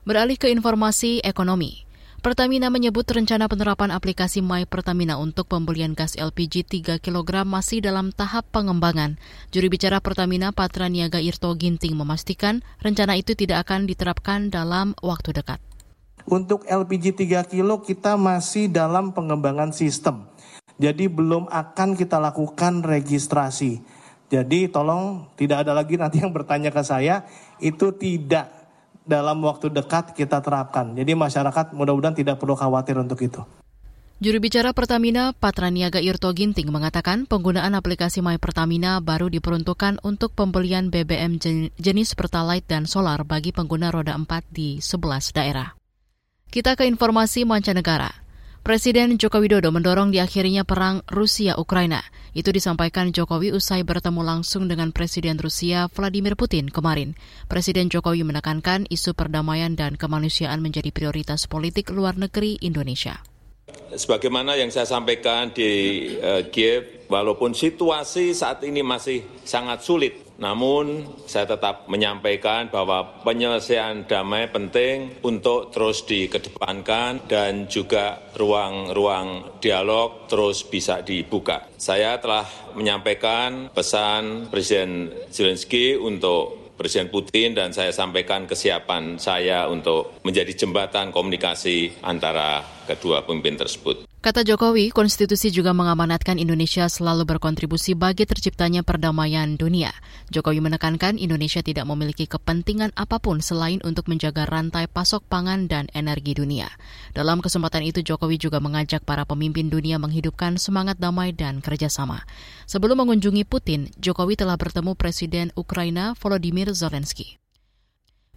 Beralih 0.07 0.39
ke 0.39 0.55
informasi 0.55 1.19
ekonomi. 1.27 1.83
Pertamina 2.25 2.73
menyebut 2.73 3.05
rencana 3.05 3.53
penerapan 3.53 3.93
aplikasi 3.93 4.41
My 4.41 4.65
Pertamina 4.65 5.21
untuk 5.21 5.45
pembelian 5.45 5.93
gas 5.93 6.17
LPG 6.17 6.65
3 6.65 6.97
kg 6.97 7.45
masih 7.45 7.85
dalam 7.85 8.17
tahap 8.17 8.49
pengembangan. 8.49 9.21
Juri 9.53 9.69
bicara 9.69 10.01
Pertamina 10.01 10.49
Patra 10.49 10.89
Niaga 10.89 11.21
Irto 11.21 11.53
Ginting 11.53 11.93
memastikan 11.93 12.65
rencana 12.81 13.21
itu 13.21 13.37
tidak 13.37 13.69
akan 13.69 13.85
diterapkan 13.85 14.49
dalam 14.49 14.97
waktu 15.05 15.37
dekat. 15.37 15.61
Untuk 16.25 16.65
LPG 16.65 17.29
3 17.29 17.45
kg 17.45 17.85
kita 17.85 18.17
masih 18.17 18.73
dalam 18.73 19.13
pengembangan 19.13 19.77
sistem. 19.77 20.25
Jadi 20.81 21.13
belum 21.13 21.53
akan 21.53 21.93
kita 21.93 22.25
lakukan 22.25 22.89
registrasi. 22.89 23.85
Jadi 24.33 24.73
tolong 24.73 25.29
tidak 25.37 25.69
ada 25.69 25.77
lagi 25.77 26.01
nanti 26.01 26.25
yang 26.25 26.33
bertanya 26.33 26.73
ke 26.73 26.81
saya, 26.81 27.29
itu 27.61 27.93
tidak 28.01 28.64
dalam 29.05 29.41
waktu 29.45 29.69
dekat 29.69 30.17
kita 30.17 30.41
terapkan. 30.41 30.97
Jadi 30.97 31.13
masyarakat 31.13 31.77
mudah-mudahan 31.77 32.17
tidak 32.17 32.41
perlu 32.41 32.57
khawatir 32.57 32.97
untuk 32.97 33.21
itu. 33.21 33.45
Juru 34.25 34.41
bicara 34.41 34.73
Pertamina, 34.73 35.37
Patraniaga 35.37 36.01
Irto 36.01 36.33
Ginting, 36.33 36.73
mengatakan 36.73 37.29
penggunaan 37.29 37.77
aplikasi 37.77 38.25
My 38.25 38.41
Pertamina 38.41 39.03
baru 39.05 39.29
diperuntukkan 39.29 40.01
untuk 40.01 40.33
pembelian 40.33 40.89
BBM 40.89 41.37
jenis 41.77 42.17
Pertalite 42.17 42.65
dan 42.65 42.89
solar 42.89 43.21
bagi 43.29 43.53
pengguna 43.53 43.93
roda 43.93 44.17
4 44.17 44.25
di 44.49 44.81
11 44.81 45.37
daerah. 45.37 45.77
Kita 46.49 46.73
ke 46.79 46.89
informasi 46.89 47.45
mancanegara. 47.45 48.24
Presiden 48.65 49.21
Joko 49.21 49.45
Widodo 49.45 49.69
mendorong 49.69 50.09
diakhirinya 50.09 50.65
perang 50.65 51.05
Rusia-Ukraina. 51.13 52.01
Itu 52.33 52.49
disampaikan 52.49 53.13
Jokowi 53.13 53.53
usai 53.53 53.85
bertemu 53.85 54.25
langsung 54.25 54.73
dengan 54.73 54.89
Presiden 54.89 55.37
Rusia 55.37 55.93
Vladimir 55.93 56.33
Putin 56.33 56.73
kemarin. 56.73 57.13
Presiden 57.45 57.93
Jokowi 57.93 58.25
menekankan 58.25 58.89
isu 58.89 59.13
perdamaian 59.13 59.77
dan 59.77 60.01
kemanusiaan 60.01 60.65
menjadi 60.65 60.97
prioritas 60.97 61.45
politik 61.45 61.93
luar 61.93 62.17
negeri 62.17 62.57
Indonesia. 62.65 63.21
Sebagaimana 63.93 64.57
yang 64.57 64.73
saya 64.73 64.89
sampaikan 64.89 65.53
di 65.53 65.69
uh, 66.17 66.49
Kiev, 66.49 67.05
walaupun 67.13 67.53
situasi 67.53 68.33
saat 68.33 68.65
ini 68.65 68.81
masih 68.81 69.45
sangat 69.45 69.85
sulit 69.85 70.24
namun 70.39 71.07
saya 71.31 71.47
tetap 71.47 71.87
menyampaikan 71.87 72.67
bahwa 72.67 73.23
penyelesaian 73.23 74.07
damai 74.07 74.51
penting 74.51 75.23
untuk 75.23 75.71
terus 75.71 76.03
dikedepankan 76.07 77.27
dan 77.31 77.71
juga 77.71 78.19
ruang-ruang 78.35 79.59
dialog 79.63 80.27
terus 80.27 80.67
bisa 80.67 81.01
dibuka. 81.07 81.71
Saya 81.79 82.19
telah 82.19 82.47
menyampaikan 82.75 83.71
pesan 83.71 84.51
Presiden 84.51 85.15
Zelensky 85.31 85.95
untuk 85.95 86.75
Presiden 86.75 87.07
Putin 87.07 87.55
dan 87.55 87.71
saya 87.71 87.95
sampaikan 87.95 88.51
kesiapan 88.51 89.23
saya 89.23 89.71
untuk 89.71 90.19
menjadi 90.27 90.51
jembatan 90.67 91.15
komunikasi 91.15 92.03
antara 92.03 92.67
kedua 92.91 93.23
pemimpin 93.23 93.55
tersebut. 93.55 94.14
Kata 94.25 94.41
Jokowi, 94.41 94.89
konstitusi 94.89 95.53
juga 95.53 95.77
mengamanatkan 95.77 96.41
Indonesia 96.41 96.89
selalu 96.89 97.29
berkontribusi 97.37 97.93
bagi 97.93 98.25
terciptanya 98.25 98.81
perdamaian 98.81 99.61
dunia. 99.61 99.93
Jokowi 100.33 100.65
menekankan 100.65 101.21
Indonesia 101.21 101.61
tidak 101.61 101.85
memiliki 101.85 102.25
kepentingan 102.25 102.97
apa 102.97 103.21
pun 103.21 103.45
selain 103.45 103.85
untuk 103.85 104.09
menjaga 104.09 104.49
rantai 104.49 104.89
pasok 104.89 105.29
pangan 105.29 105.69
dan 105.69 105.93
energi 105.93 106.33
dunia. 106.33 106.73
Dalam 107.13 107.45
kesempatan 107.45 107.85
itu, 107.85 108.01
Jokowi 108.01 108.41
juga 108.41 108.65
mengajak 108.65 109.05
para 109.05 109.29
pemimpin 109.29 109.69
dunia 109.69 110.01
menghidupkan 110.01 110.57
semangat 110.57 110.97
damai 110.97 111.37
dan 111.37 111.61
kerjasama. 111.61 112.25
Sebelum 112.65 113.05
mengunjungi 113.05 113.45
Putin, 113.45 113.93
Jokowi 114.01 114.41
telah 114.41 114.57
bertemu 114.57 114.97
Presiden 114.97 115.53
Ukraina 115.53 116.17
Volodymyr 116.17 116.73
Zelensky. 116.73 117.44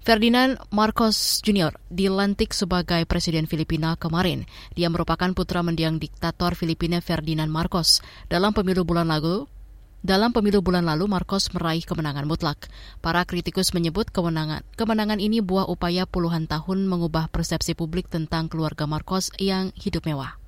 Ferdinand 0.07 0.55
Marcos 0.71 1.43
Jr. 1.43 1.75
dilantik 1.91 2.55
sebagai 2.55 3.03
Presiden 3.03 3.43
Filipina 3.43 3.99
kemarin. 3.99 4.47
Dia 4.71 4.87
merupakan 4.87 5.27
putra 5.35 5.59
mendiang 5.59 5.99
diktator 5.99 6.55
Filipina 6.55 7.03
Ferdinand 7.03 7.51
Marcos. 7.51 7.99
Dalam 8.31 8.55
pemilu 8.55 8.87
bulan 8.87 9.11
lalu, 9.11 9.51
dalam 9.99 10.31
pemilu 10.31 10.63
bulan 10.63 10.87
lalu, 10.87 11.11
Marcos 11.11 11.51
meraih 11.51 11.83
kemenangan 11.83 12.23
mutlak. 12.23 12.71
Para 13.03 13.27
kritikus 13.27 13.75
menyebut 13.75 14.07
kemenangan, 14.07 14.63
kemenangan 14.79 15.19
ini 15.19 15.43
buah 15.43 15.67
upaya 15.67 16.07
puluhan 16.07 16.47
tahun 16.47 16.87
mengubah 16.87 17.27
persepsi 17.27 17.75
publik 17.75 18.07
tentang 18.07 18.47
keluarga 18.47 18.87
Marcos 18.87 19.35
yang 19.43 19.75
hidup 19.75 20.07
mewah. 20.07 20.46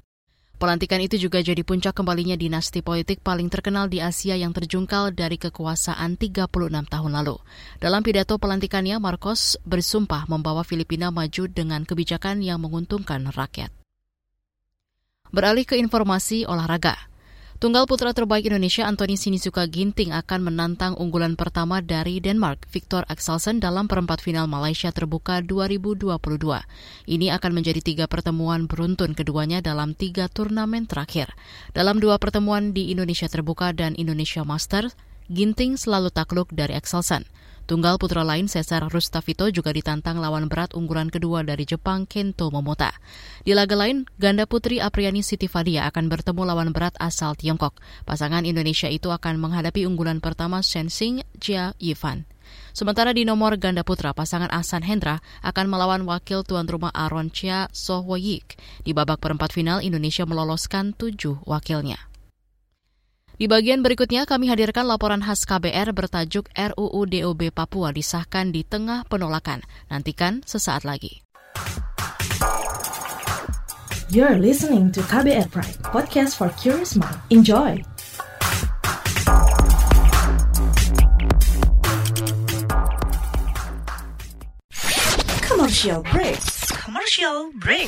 Pelantikan 0.59 0.99
itu 0.99 1.15
juga 1.15 1.39
jadi 1.39 1.63
puncak 1.63 1.95
kembalinya 1.95 2.35
dinasti 2.35 2.83
politik 2.83 3.23
paling 3.23 3.47
terkenal 3.47 3.87
di 3.87 4.03
Asia 4.03 4.35
yang 4.35 4.51
terjungkal 4.51 5.15
dari 5.15 5.39
kekuasaan 5.39 6.19
36 6.19 6.51
tahun 6.67 7.11
lalu. 7.15 7.39
Dalam 7.79 8.03
pidato 8.03 8.35
pelantikannya, 8.35 8.99
Marcos 8.99 9.55
bersumpah 9.63 10.27
membawa 10.27 10.67
Filipina 10.67 11.15
maju 11.15 11.47
dengan 11.47 11.87
kebijakan 11.87 12.43
yang 12.43 12.59
menguntungkan 12.59 13.31
rakyat. 13.31 13.71
Beralih 15.31 15.63
ke 15.63 15.79
informasi 15.79 16.43
olahraga. 16.43 17.07
Tunggal 17.59 17.91
putra 17.91 18.15
terbaik 18.15 18.47
Indonesia 18.47 18.87
Anthony 18.87 19.19
Sinisuka 19.19 19.67
Ginting 19.67 20.15
akan 20.15 20.47
menantang 20.47 20.95
unggulan 20.95 21.35
pertama 21.35 21.83
dari 21.83 22.23
Denmark, 22.23 22.63
Victor 22.71 23.03
Axelsen 23.11 23.59
dalam 23.59 23.83
perempat 23.83 24.23
final 24.23 24.47
Malaysia 24.47 24.95
Terbuka 24.95 25.43
2022. 25.43 26.07
Ini 27.03 27.27
akan 27.35 27.51
menjadi 27.51 27.83
tiga 27.83 28.05
pertemuan 28.07 28.63
beruntun 28.63 29.11
keduanya 29.11 29.59
dalam 29.59 29.91
tiga 29.91 30.31
turnamen 30.31 30.87
terakhir. 30.87 31.35
Dalam 31.75 31.99
dua 31.99 32.15
pertemuan 32.15 32.71
di 32.71 32.95
Indonesia 32.95 33.27
Terbuka 33.27 33.75
dan 33.75 33.91
Indonesia 33.99 34.47
Masters, 34.47 34.95
Ginting 35.27 35.75
selalu 35.75 36.15
takluk 36.15 36.47
dari 36.55 36.79
Axelsen. 36.79 37.27
Tunggal 37.69 38.01
putra 38.01 38.25
lain 38.25 38.49
Cesar 38.49 38.81
Rustavito 38.89 39.45
juga 39.53 39.69
ditantang 39.69 40.17
lawan 40.17 40.49
berat 40.49 40.73
unggulan 40.73 41.13
kedua 41.13 41.45
dari 41.45 41.69
Jepang 41.69 42.09
Kento 42.09 42.49
Momota. 42.49 42.89
Di 43.45 43.53
laga 43.53 43.77
lain, 43.77 44.09
ganda 44.17 44.49
putri 44.49 44.81
Apriani 44.81 45.21
Siti 45.21 45.45
Fadia 45.45 45.85
akan 45.85 46.09
bertemu 46.09 46.49
lawan 46.49 46.73
berat 46.73 46.97
asal 46.97 47.37
Tiongkok. 47.37 47.77
Pasangan 48.09 48.41
Indonesia 48.41 48.89
itu 48.89 49.13
akan 49.13 49.37
menghadapi 49.37 49.85
unggulan 49.85 50.17
pertama 50.17 50.65
Shenzhen 50.65 51.21
Jia 51.37 51.77
Yifan. 51.77 52.25
Sementara 52.73 53.13
di 53.13 53.21
nomor 53.21 53.53
ganda 53.61 53.85
putra, 53.85 54.17
pasangan 54.17 54.49
Ahsan 54.49 54.81
Hendra 54.81 55.21
akan 55.45 55.69
melawan 55.69 56.01
wakil 56.09 56.41
tuan 56.41 56.65
rumah 56.65 56.89
Aaron 56.97 57.29
Chia 57.29 57.69
Sohwoyik. 57.69 58.57
Di 58.81 58.97
babak 58.97 59.21
perempat 59.21 59.53
final, 59.53 59.85
Indonesia 59.85 60.25
meloloskan 60.25 60.97
tujuh 60.97 61.45
wakilnya. 61.45 62.08
Di 63.39 63.47
bagian 63.47 63.79
berikutnya 63.79 64.27
kami 64.27 64.51
hadirkan 64.51 64.83
laporan 64.83 65.23
khas 65.23 65.47
KBR 65.47 65.95
bertajuk 65.95 66.51
RUU 66.51 67.07
DOB 67.07 67.55
Papua 67.55 67.95
disahkan 67.95 68.51
di 68.51 68.67
tengah 68.67 69.07
penolakan. 69.07 69.63
Nantikan 69.87 70.43
sesaat 70.43 70.83
lagi. 70.83 71.23
You're 74.11 74.35
listening 74.35 74.91
to 74.91 74.99
KBR 75.07 75.47
Pride, 75.55 75.79
podcast 75.87 76.35
for 76.35 76.51
curious 76.59 76.99
mind. 76.99 77.15
Enjoy! 77.31 77.79
Commercial 85.47 86.03
break. 86.11 86.43
Commercial 86.75 87.55
break. 87.55 87.87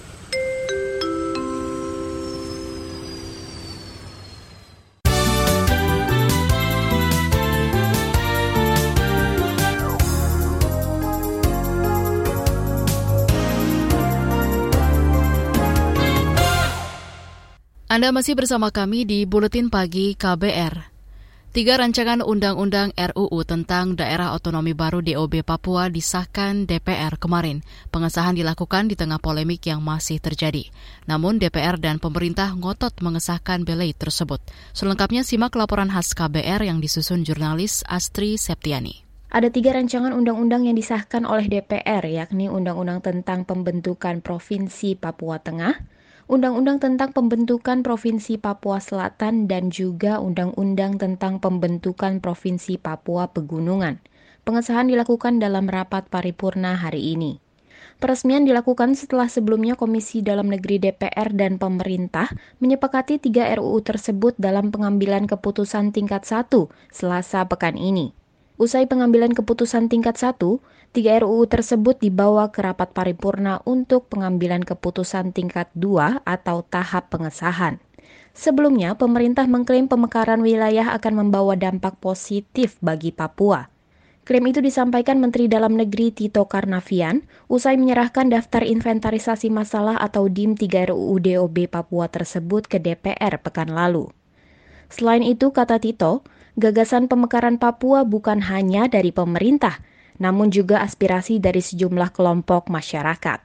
Anda 17.91 18.15
masih 18.15 18.39
bersama 18.39 18.71
kami 18.71 19.03
di 19.03 19.27
Buletin 19.27 19.67
Pagi 19.67 20.15
KBR. 20.15 20.79
Tiga 21.51 21.75
rancangan 21.75 22.23
undang-undang 22.23 22.95
RUU 22.95 23.43
tentang 23.43 23.99
daerah 23.99 24.31
otonomi 24.31 24.71
baru 24.71 25.03
DOB 25.03 25.43
Papua 25.43 25.91
disahkan 25.91 26.63
DPR 26.63 27.19
kemarin. 27.19 27.59
Pengesahan 27.91 28.39
dilakukan 28.39 28.87
di 28.87 28.95
tengah 28.95 29.19
polemik 29.19 29.67
yang 29.67 29.83
masih 29.83 30.23
terjadi. 30.23 30.71
Namun 31.03 31.35
DPR 31.35 31.75
dan 31.83 31.99
pemerintah 31.99 32.55
ngotot 32.55 32.95
mengesahkan 33.03 33.67
belai 33.67 33.91
tersebut. 33.91 34.39
Selengkapnya 34.71 35.27
simak 35.27 35.51
laporan 35.59 35.91
khas 35.91 36.15
KBR 36.15 36.63
yang 36.63 36.79
disusun 36.79 37.27
jurnalis 37.27 37.83
Astri 37.91 38.39
Septiani. 38.39 39.03
Ada 39.35 39.51
tiga 39.51 39.75
rancangan 39.75 40.15
undang-undang 40.15 40.63
yang 40.63 40.79
disahkan 40.79 41.27
oleh 41.27 41.51
DPR, 41.51 42.07
yakni 42.07 42.47
Undang-Undang 42.47 43.03
tentang 43.03 43.43
Pembentukan 43.43 44.23
Provinsi 44.23 44.95
Papua 44.95 45.43
Tengah, 45.43 45.99
Undang-Undang 46.31 46.79
tentang 46.79 47.11
Pembentukan 47.11 47.83
Provinsi 47.83 48.39
Papua 48.39 48.79
Selatan 48.79 49.51
dan 49.51 49.67
juga 49.67 50.23
Undang-Undang 50.23 50.95
tentang 50.95 51.43
Pembentukan 51.43 52.23
Provinsi 52.23 52.79
Papua 52.79 53.27
Pegunungan. 53.35 53.99
Pengesahan 54.47 54.87
dilakukan 54.87 55.43
dalam 55.43 55.67
rapat 55.67 56.07
paripurna 56.07 56.79
hari 56.79 57.19
ini. 57.19 57.43
Peresmian 57.99 58.47
dilakukan 58.47 58.95
setelah 58.95 59.27
sebelumnya 59.27 59.75
Komisi 59.75 60.23
Dalam 60.23 60.47
Negeri 60.47 60.79
DPR 60.79 61.35
dan 61.35 61.59
pemerintah 61.59 62.31
menyepakati 62.63 63.19
tiga 63.19 63.51
RUU 63.51 63.83
tersebut 63.83 64.31
dalam 64.39 64.71
pengambilan 64.71 65.27
keputusan 65.27 65.91
tingkat 65.91 66.23
1 66.23 66.47
selasa 66.95 67.43
pekan 67.51 67.75
ini. 67.75 68.15
Usai 68.55 68.87
pengambilan 68.87 69.35
keputusan 69.35 69.91
tingkat 69.91 70.15
1, 70.15 70.39
Tiga 70.91 71.23
RUU 71.23 71.47
tersebut 71.47 72.03
dibawa 72.03 72.51
ke 72.51 72.67
rapat 72.67 72.91
paripurna 72.91 73.63
untuk 73.63 74.11
pengambilan 74.11 74.59
keputusan 74.59 75.31
tingkat 75.31 75.71
2 75.71 76.27
atau 76.27 76.67
tahap 76.67 77.07
pengesahan. 77.07 77.79
Sebelumnya, 78.35 78.99
pemerintah 78.99 79.47
mengklaim 79.47 79.87
pemekaran 79.87 80.43
wilayah 80.43 80.91
akan 80.91 81.23
membawa 81.23 81.55
dampak 81.55 81.95
positif 82.03 82.75
bagi 82.83 83.15
Papua. 83.15 83.71
Klaim 84.27 84.43
itu 84.51 84.59
disampaikan 84.59 85.23
Menteri 85.23 85.47
Dalam 85.47 85.79
Negeri 85.79 86.11
Tito 86.11 86.43
Karnavian 86.43 87.23
usai 87.47 87.79
menyerahkan 87.79 88.27
daftar 88.27 88.59
inventarisasi 88.59 89.47
masalah 89.47 89.95
atau 89.95 90.27
DIM 90.27 90.59
3 90.59 90.91
RUU 90.91 91.23
DOB 91.23 91.71
Papua 91.71 92.11
tersebut 92.11 92.67
ke 92.67 92.83
DPR 92.83 93.39
pekan 93.39 93.71
lalu. 93.71 94.11
Selain 94.91 95.23
itu, 95.23 95.55
kata 95.55 95.79
Tito, 95.79 96.27
gagasan 96.59 97.07
pemekaran 97.07 97.55
Papua 97.55 98.03
bukan 98.03 98.43
hanya 98.43 98.91
dari 98.91 99.15
pemerintah, 99.15 99.79
namun 100.21 100.53
juga 100.53 100.85
aspirasi 100.85 101.41
dari 101.41 101.65
sejumlah 101.65 102.13
kelompok 102.13 102.69
masyarakat. 102.69 103.41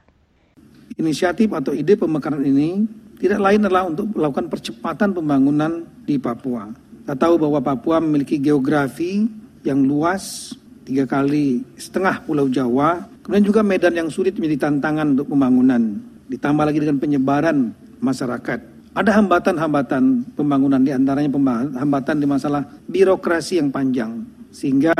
Inisiatif 1.01 1.49
atau 1.49 1.73
ide 1.73 1.97
pemekaran 1.97 2.45
ini 2.45 2.85
tidak 3.17 3.41
lain 3.41 3.65
adalah 3.65 3.89
untuk 3.89 4.13
melakukan 4.13 4.45
percepatan 4.45 5.09
pembangunan 5.09 5.81
di 6.05 6.21
Papua. 6.21 6.69
Kita 7.01 7.17
tahu 7.17 7.41
bahwa 7.41 7.57
Papua 7.65 7.97
memiliki 7.97 8.37
geografi 8.37 9.25
yang 9.65 9.81
luas, 9.89 10.53
tiga 10.85 11.09
kali 11.09 11.65
setengah 11.81 12.21
pulau 12.21 12.45
Jawa, 12.45 13.09
kemudian 13.25 13.45
juga 13.49 13.65
medan 13.65 13.97
yang 13.97 14.09
sulit 14.13 14.37
menjadi 14.37 14.69
tantangan 14.69 15.17
untuk 15.17 15.33
pembangunan. 15.33 15.97
Ditambah 16.29 16.61
lagi 16.61 16.77
dengan 16.77 17.01
penyebaran 17.01 17.57
masyarakat. 17.97 18.59
Ada 18.93 19.17
hambatan-hambatan 19.17 20.33
pembangunan 20.33 20.81
di 20.81 20.93
antaranya 20.93 21.29
hambatan 21.77 22.21
di 22.21 22.25
masalah 22.29 22.65
birokrasi 22.85 23.61
yang 23.61 23.69
panjang. 23.69 24.25
Sehingga 24.49 24.93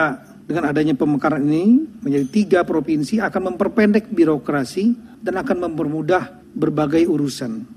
dengan 0.47 0.71
adanya 0.71 0.95
pemekaran 0.95 1.43
ini 1.43 1.83
menjadi 1.99 2.27
tiga 2.31 2.59
provinsi 2.63 3.19
akan 3.19 3.53
memperpendek 3.53 4.07
birokrasi 4.07 4.95
dan 5.19 5.35
akan 5.43 5.67
mempermudah 5.67 6.39
berbagai 6.55 7.03
urusan. 7.05 7.67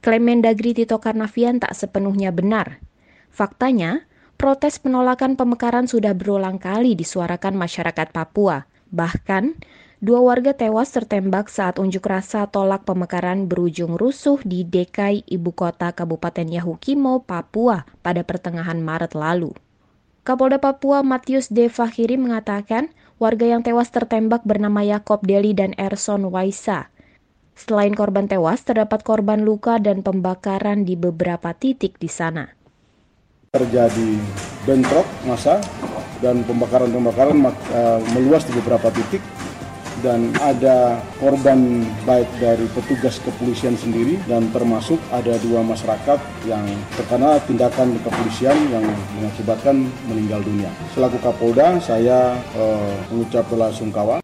Klaim 0.00 0.24
Mendagri 0.24 0.72
Tito 0.72 0.96
Karnavian 0.96 1.60
tak 1.60 1.76
sepenuhnya 1.76 2.32
benar. 2.32 2.80
Faktanya, 3.32 4.04
protes 4.40 4.80
penolakan 4.80 5.36
pemekaran 5.36 5.84
sudah 5.84 6.12
berulang 6.16 6.56
kali 6.56 6.96
disuarakan 6.96 7.56
masyarakat 7.56 8.12
Papua. 8.12 8.68
Bahkan, 8.92 9.56
dua 10.04 10.20
warga 10.20 10.52
tewas 10.52 10.92
tertembak 10.92 11.48
saat 11.48 11.80
unjuk 11.80 12.04
rasa 12.04 12.44
tolak 12.48 12.84
pemekaran 12.84 13.48
berujung 13.48 13.96
rusuh 13.96 14.40
di 14.44 14.64
Dekai, 14.64 15.24
ibu 15.24 15.52
kota 15.56 15.92
Kabupaten 15.96 16.52
Yahukimo, 16.52 17.24
Papua 17.24 17.88
pada 18.04 18.20
pertengahan 18.24 18.80
Maret 18.84 19.16
lalu. 19.16 19.56
Kapolda 20.24 20.56
Papua 20.56 21.04
Matius 21.04 21.52
De 21.52 21.68
Fahiri 21.68 22.16
mengatakan 22.16 22.88
warga 23.20 23.44
yang 23.44 23.60
tewas 23.60 23.92
tertembak 23.92 24.40
bernama 24.48 24.80
Yakob 24.80 25.20
Deli 25.20 25.52
dan 25.52 25.76
Erson 25.76 26.32
Waisa. 26.32 26.88
Selain 27.52 27.92
korban 27.92 28.24
tewas, 28.24 28.64
terdapat 28.64 29.04
korban 29.04 29.44
luka 29.44 29.76
dan 29.76 30.00
pembakaran 30.00 30.88
di 30.88 30.96
beberapa 30.96 31.52
titik 31.52 32.00
di 32.00 32.08
sana. 32.08 32.48
Terjadi 33.52 34.16
bentrok 34.64 35.04
masa 35.28 35.60
dan 36.24 36.40
pembakaran-pembakaran 36.48 37.36
uh, 37.44 38.00
meluas 38.16 38.48
di 38.48 38.56
beberapa 38.56 38.88
titik 38.96 39.20
dan 40.04 40.28
ada 40.44 41.00
korban 41.16 41.80
baik 42.04 42.28
dari 42.36 42.68
petugas 42.76 43.16
kepolisian 43.24 43.72
sendiri 43.72 44.20
dan 44.28 44.52
termasuk 44.52 45.00
ada 45.08 45.40
dua 45.40 45.64
masyarakat 45.64 46.20
yang 46.44 46.68
terkena 46.92 47.40
tindakan 47.48 47.96
kepolisian 48.04 48.54
yang 48.68 48.84
mengakibatkan 49.16 49.88
meninggal 50.04 50.44
dunia. 50.44 50.68
Selaku 50.92 51.16
Kapolda, 51.24 51.80
saya 51.80 52.36
uh, 52.52 52.94
mengucap 53.08 53.48
bela 53.48 53.72
sungkawa. 53.72 54.20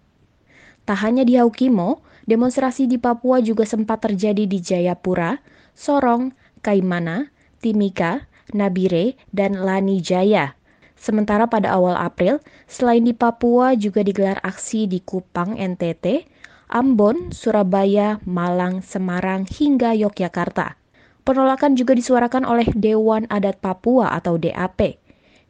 Tak 0.85 0.99
hanya 1.01 1.25
di 1.25 1.40
Haukimo, 1.40 2.05
demonstrasi 2.29 2.85
di 2.85 3.01
Papua 3.01 3.40
juga 3.40 3.64
sempat 3.64 4.05
terjadi 4.05 4.45
di 4.45 4.61
Jayapura, 4.61 5.40
Sorong, 5.73 6.37
Kaimana, 6.61 7.33
Timika, 7.64 8.29
Nabire, 8.53 9.16
dan 9.33 9.57
Lani 9.57 10.05
Jaya. 10.05 10.60
Sementara 11.00 11.48
pada 11.48 11.72
awal 11.72 11.96
April, 11.96 12.44
selain 12.68 13.00
di 13.00 13.16
Papua 13.16 13.72
juga 13.72 14.04
digelar 14.04 14.36
aksi 14.44 14.84
di 14.84 15.00
Kupang, 15.00 15.56
NTT, 15.56 16.28
Ambon, 16.68 17.32
Surabaya, 17.32 18.20
Malang, 18.28 18.84
Semarang, 18.84 19.48
hingga 19.48 19.96
Yogyakarta. 19.96 20.76
Penolakan 21.24 21.72
juga 21.72 21.96
disuarakan 21.96 22.44
oleh 22.44 22.68
Dewan 22.76 23.24
Adat 23.32 23.64
Papua 23.64 24.12
atau 24.12 24.36
DAP. 24.36 25.00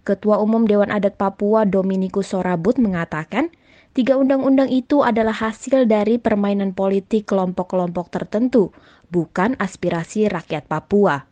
Ketua 0.06 0.38
Umum 0.38 0.70
Dewan 0.70 0.94
Adat 0.94 1.18
Papua 1.18 1.66
Dominikus 1.66 2.30
Sorabut 2.30 2.78
mengatakan, 2.78 3.50
tiga 3.90 4.14
undang-undang 4.22 4.70
itu 4.70 5.02
adalah 5.02 5.34
hasil 5.34 5.90
dari 5.90 6.22
permainan 6.22 6.78
politik 6.78 7.26
kelompok-kelompok 7.26 8.06
tertentu, 8.14 8.70
bukan 9.10 9.58
aspirasi 9.58 10.30
rakyat 10.30 10.70
Papua 10.70 11.29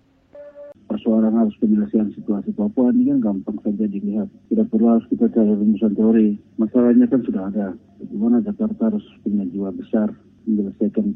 persoalan 0.89 1.37
harus 1.37 1.55
penyelesaian 1.61 2.11
situasi 2.17 2.57
Papua 2.57 2.91
ini 2.97 3.13
kan 3.13 3.21
gampang 3.21 3.61
saja 3.61 3.85
dilihat. 3.85 4.33
Tidak 4.49 4.67
perlu 4.73 4.97
harus 4.97 5.07
kita 5.13 5.29
cari 5.29 5.53
rumusan 5.53 5.93
teori. 5.93 6.41
Masalahnya 6.57 7.07
kan 7.07 7.21
sudah 7.23 7.53
ada. 7.53 7.77
Bagaimana 8.01 8.41
Jakarta 8.41 8.89
harus 8.89 9.05
punya 9.21 9.45
jiwa 9.53 9.71
besar 9.77 10.09
menyelesaikan 10.49 11.13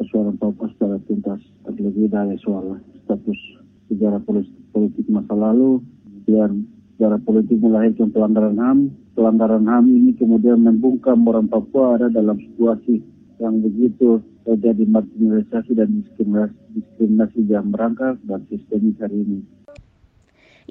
persoalan 0.00 0.40
Papua 0.40 0.72
secara 0.72 0.96
tuntas. 1.04 1.40
Terlebih 1.68 2.08
dari 2.08 2.40
soal 2.40 2.80
status 3.04 3.40
sejarah 3.92 4.22
politik, 4.24 5.04
masa 5.12 5.34
lalu, 5.36 5.84
dan 6.24 6.64
sejarah 6.96 7.20
politik 7.20 7.60
melahirkan 7.60 8.08
pelanggaran 8.14 8.56
HAM. 8.56 8.78
Pelanggaran 9.18 9.68
HAM 9.68 9.84
ini 9.90 10.16
kemudian 10.16 10.64
membungkam 10.64 11.20
orang 11.28 11.50
Papua 11.50 12.00
ada 12.00 12.08
dalam 12.08 12.40
situasi 12.40 13.04
yang 13.40 13.64
begitu 13.64 14.20
terjadi 14.44 14.84
marginalisasi 14.84 15.72
dan 15.72 15.88
diskriminasi, 16.04 16.56
diskriminasi 16.76 17.40
yang 17.48 17.72
merangkak 17.72 18.20
dan 18.28 18.44
sistemik 18.52 19.00
hari 19.00 19.24
ini. 19.24 19.38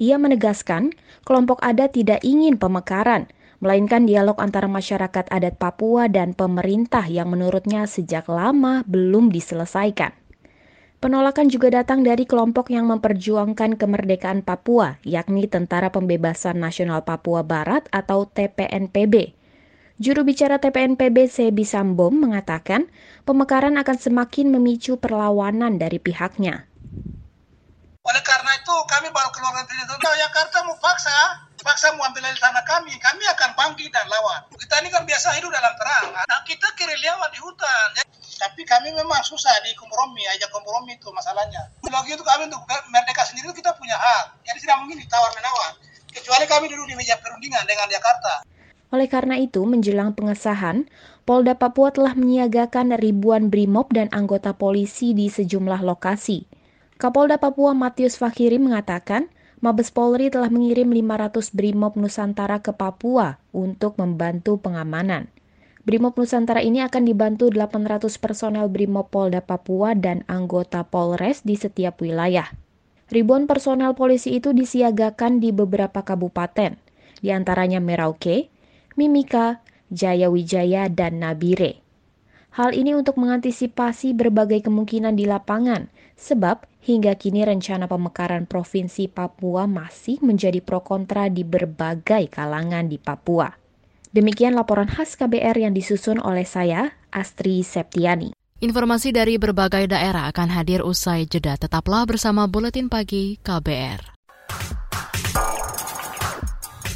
Ia 0.00 0.16
menegaskan, 0.16 0.96
kelompok 1.28 1.60
adat 1.60 1.92
tidak 1.98 2.24
ingin 2.24 2.56
pemekaran, 2.56 3.28
melainkan 3.60 4.08
dialog 4.08 4.40
antara 4.40 4.64
masyarakat 4.64 5.28
adat 5.28 5.60
Papua 5.60 6.08
dan 6.08 6.32
pemerintah 6.32 7.04
yang 7.04 7.28
menurutnya 7.28 7.84
sejak 7.84 8.24
lama 8.30 8.80
belum 8.88 9.28
diselesaikan. 9.28 10.16
Penolakan 11.00 11.48
juga 11.48 11.72
datang 11.72 12.04
dari 12.04 12.28
kelompok 12.28 12.68
yang 12.68 12.84
memperjuangkan 12.88 13.80
kemerdekaan 13.80 14.44
Papua, 14.44 15.00
yakni 15.00 15.48
Tentara 15.48 15.88
Pembebasan 15.88 16.60
Nasional 16.60 17.08
Papua 17.08 17.40
Barat 17.40 17.88
atau 17.88 18.28
TPNPB. 18.28 19.39
Juru 20.00 20.24
bicara 20.24 20.56
TPNPB 20.56 21.28
Sebi 21.28 21.68
Sambom 21.68 22.24
mengatakan 22.24 22.88
pemekaran 23.28 23.76
akan 23.76 23.96
semakin 24.00 24.48
memicu 24.48 24.96
perlawanan 24.96 25.76
dari 25.76 26.00
pihaknya. 26.00 26.64
Oleh 28.00 28.22
karena 28.24 28.52
itu 28.56 28.74
kami 28.88 29.12
baru 29.12 29.28
keluar 29.28 29.60
dari 29.60 29.84
Jakarta 30.24 30.64
mau 30.64 30.72
paksa, 30.80 31.44
paksa 31.60 31.92
mau 32.00 32.08
ambil 32.08 32.24
alih 32.24 32.40
tanah 32.40 32.64
kami, 32.64 32.96
kami 32.96 33.28
akan 33.28 33.52
panggil 33.52 33.92
dan 33.92 34.08
lawan. 34.08 34.40
Kita 34.56 34.80
ini 34.80 34.88
kan 34.88 35.04
biasa 35.04 35.36
hidup 35.36 35.52
dalam 35.52 35.68
terang. 35.76 36.16
Nah 36.16 36.40
kita 36.48 36.72
kiriliawan 36.80 37.28
di 37.28 37.40
hutan. 37.44 38.00
Tapi 38.40 38.64
kami 38.64 38.96
memang 38.96 39.20
susah 39.20 39.52
di 39.68 39.76
kompromi, 39.76 40.24
aja 40.32 40.48
kompromi 40.48 40.96
itu 40.96 41.12
masalahnya. 41.12 41.60
Lagi 41.92 42.16
itu 42.16 42.24
kami 42.24 42.48
untuk 42.48 42.64
merdeka 42.88 43.28
sendiri 43.28 43.52
itu 43.52 43.60
kita 43.60 43.76
punya 43.76 44.00
hak. 44.00 44.48
Jadi 44.48 44.64
tidak 44.64 44.80
mungkin 44.80 44.96
ditawar 44.96 45.28
menawar. 45.36 45.76
Kecuali 46.08 46.48
kami 46.48 46.72
duduk 46.72 46.88
di 46.88 46.96
meja 46.96 47.20
perundingan 47.20 47.68
dengan 47.68 47.84
Jakarta. 47.92 48.48
Oleh 48.90 49.06
karena 49.06 49.38
itu, 49.38 49.62
menjelang 49.62 50.18
pengesahan, 50.18 50.90
Polda 51.22 51.54
Papua 51.54 51.94
telah 51.94 52.18
menyiagakan 52.18 52.98
ribuan 52.98 53.46
brimob 53.46 53.94
dan 53.94 54.10
anggota 54.10 54.50
polisi 54.54 55.14
di 55.14 55.30
sejumlah 55.30 55.86
lokasi. 55.86 56.50
Kapolda 56.98 57.38
Papua 57.38 57.70
Matius 57.72 58.18
Fakhiri 58.18 58.58
mengatakan, 58.58 59.30
Mabes 59.62 59.94
Polri 59.94 60.28
telah 60.28 60.50
mengirim 60.50 60.90
500 60.90 61.54
brimob 61.54 61.94
Nusantara 61.96 62.60
ke 62.60 62.74
Papua 62.74 63.38
untuk 63.54 63.96
membantu 63.96 64.58
pengamanan. 64.58 65.30
Brimob 65.80 66.12
Nusantara 66.18 66.60
ini 66.60 66.84
akan 66.84 67.08
dibantu 67.08 67.48
800 67.48 68.04
personel 68.20 68.68
Brimob 68.68 69.08
Polda 69.08 69.40
Papua 69.40 69.96
dan 69.96 70.28
anggota 70.28 70.84
Polres 70.84 71.40
di 71.40 71.56
setiap 71.56 72.04
wilayah. 72.04 72.52
Ribuan 73.08 73.48
personel 73.48 73.96
polisi 73.96 74.36
itu 74.36 74.52
disiagakan 74.52 75.40
di 75.40 75.56
beberapa 75.56 76.04
kabupaten, 76.04 76.76
di 77.24 77.32
antaranya 77.32 77.80
Merauke, 77.80 78.49
Mimika, 79.00 79.64
Jaya 79.88 80.28
Wijaya, 80.28 80.92
dan 80.92 81.24
Nabire. 81.24 81.80
Hal 82.52 82.76
ini 82.76 82.92
untuk 82.92 83.16
mengantisipasi 83.16 84.12
berbagai 84.12 84.60
kemungkinan 84.68 85.16
di 85.16 85.24
lapangan, 85.24 85.88
sebab 86.20 86.68
hingga 86.84 87.16
kini 87.16 87.48
rencana 87.48 87.88
pemekaran 87.88 88.44
Provinsi 88.44 89.08
Papua 89.08 89.64
masih 89.64 90.20
menjadi 90.20 90.60
pro 90.60 90.84
kontra 90.84 91.32
di 91.32 91.48
berbagai 91.48 92.28
kalangan 92.28 92.92
di 92.92 93.00
Papua. 93.00 93.48
Demikian 94.12 94.52
laporan 94.52 94.90
khas 94.90 95.16
KBR 95.16 95.56
yang 95.56 95.72
disusun 95.72 96.20
oleh 96.20 96.44
saya, 96.44 96.92
Astri 97.08 97.64
Septiani. 97.64 98.36
Informasi 98.60 99.16
dari 99.16 99.40
berbagai 99.40 99.88
daerah 99.88 100.28
akan 100.28 100.52
hadir 100.52 100.84
usai 100.84 101.24
jeda. 101.24 101.56
Tetaplah 101.56 102.04
bersama 102.04 102.44
Buletin 102.44 102.92
Pagi 102.92 103.40
KBR. 103.40 104.19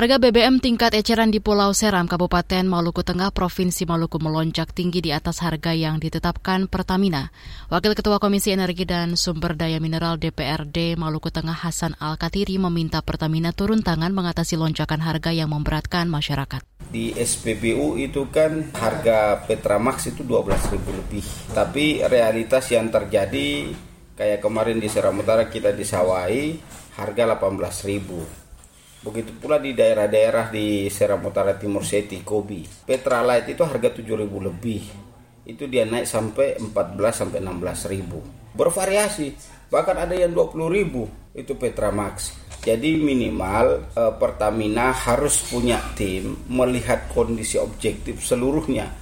Harga 0.00 0.16
BBM 0.16 0.64
tingkat 0.64 0.96
eceran 0.96 1.28
di 1.28 1.44
Pulau 1.44 1.76
Seram, 1.76 2.08
Kabupaten 2.08 2.64
Maluku 2.64 3.04
Tengah, 3.04 3.36
Provinsi 3.36 3.84
Maluku 3.84 4.16
melonjak 4.16 4.72
tinggi 4.72 5.04
di 5.04 5.12
atas 5.12 5.44
harga 5.44 5.76
yang 5.76 6.00
ditetapkan 6.00 6.72
Pertamina. 6.72 7.28
Wakil 7.68 7.92
Ketua 7.92 8.16
Komisi 8.16 8.48
Energi 8.48 8.88
dan 8.88 9.12
Sumber 9.20 9.52
Daya 9.52 9.76
Mineral 9.76 10.16
DPRD 10.16 10.96
Maluku 10.96 11.28
Tengah 11.28 11.52
Hasan 11.52 12.00
Al-Katiri 12.00 12.56
meminta 12.56 13.04
Pertamina 13.04 13.52
turun 13.52 13.84
tangan 13.84 14.16
mengatasi 14.16 14.56
lonjakan 14.56 15.04
harga 15.04 15.36
yang 15.36 15.52
memberatkan 15.52 16.08
masyarakat. 16.08 16.64
Di 16.88 17.12
SPBU 17.12 18.00
itu 18.00 18.24
kan 18.32 18.72
harga 18.80 19.44
Petramax 19.44 20.16
itu 20.16 20.24
12.000 20.24 20.80
lebih. 20.80 21.24
Tapi 21.52 22.00
realitas 22.08 22.72
yang 22.72 22.88
terjadi 22.88 23.68
kayak 24.16 24.40
kemarin 24.40 24.80
di 24.80 24.88
Seram 24.88 25.20
Utara 25.20 25.44
kita 25.52 25.76
disawai 25.76 26.56
harga 26.96 27.36
18.000 27.36 28.39
Begitu 29.00 29.32
pula 29.40 29.56
di 29.56 29.72
daerah-daerah 29.72 30.52
di 30.52 30.84
Seram 30.92 31.24
Utara 31.24 31.56
Timur 31.56 31.80
Seti, 31.80 32.20
Kobi. 32.20 32.68
Petralite 32.84 33.56
itu 33.56 33.64
harga 33.64 33.96
7.000 33.96 34.28
lebih. 34.28 34.82
Itu 35.48 35.64
dia 35.72 35.88
naik 35.88 36.04
sampai 36.04 36.60
14 36.60 37.00
sampai 37.24 37.40
16.000. 37.40 38.52
Bervariasi. 38.52 39.28
Bahkan 39.72 39.96
ada 39.96 40.12
yang 40.12 40.36
20.000 40.36 41.32
itu 41.32 41.52
Petramax. 41.56 42.36
Jadi 42.60 43.00
minimal 43.00 43.88
eh, 43.96 44.12
Pertamina 44.20 44.92
harus 44.92 45.48
punya 45.48 45.80
tim 45.96 46.36
melihat 46.52 47.08
kondisi 47.08 47.56
objektif 47.56 48.20
seluruhnya. 48.20 48.92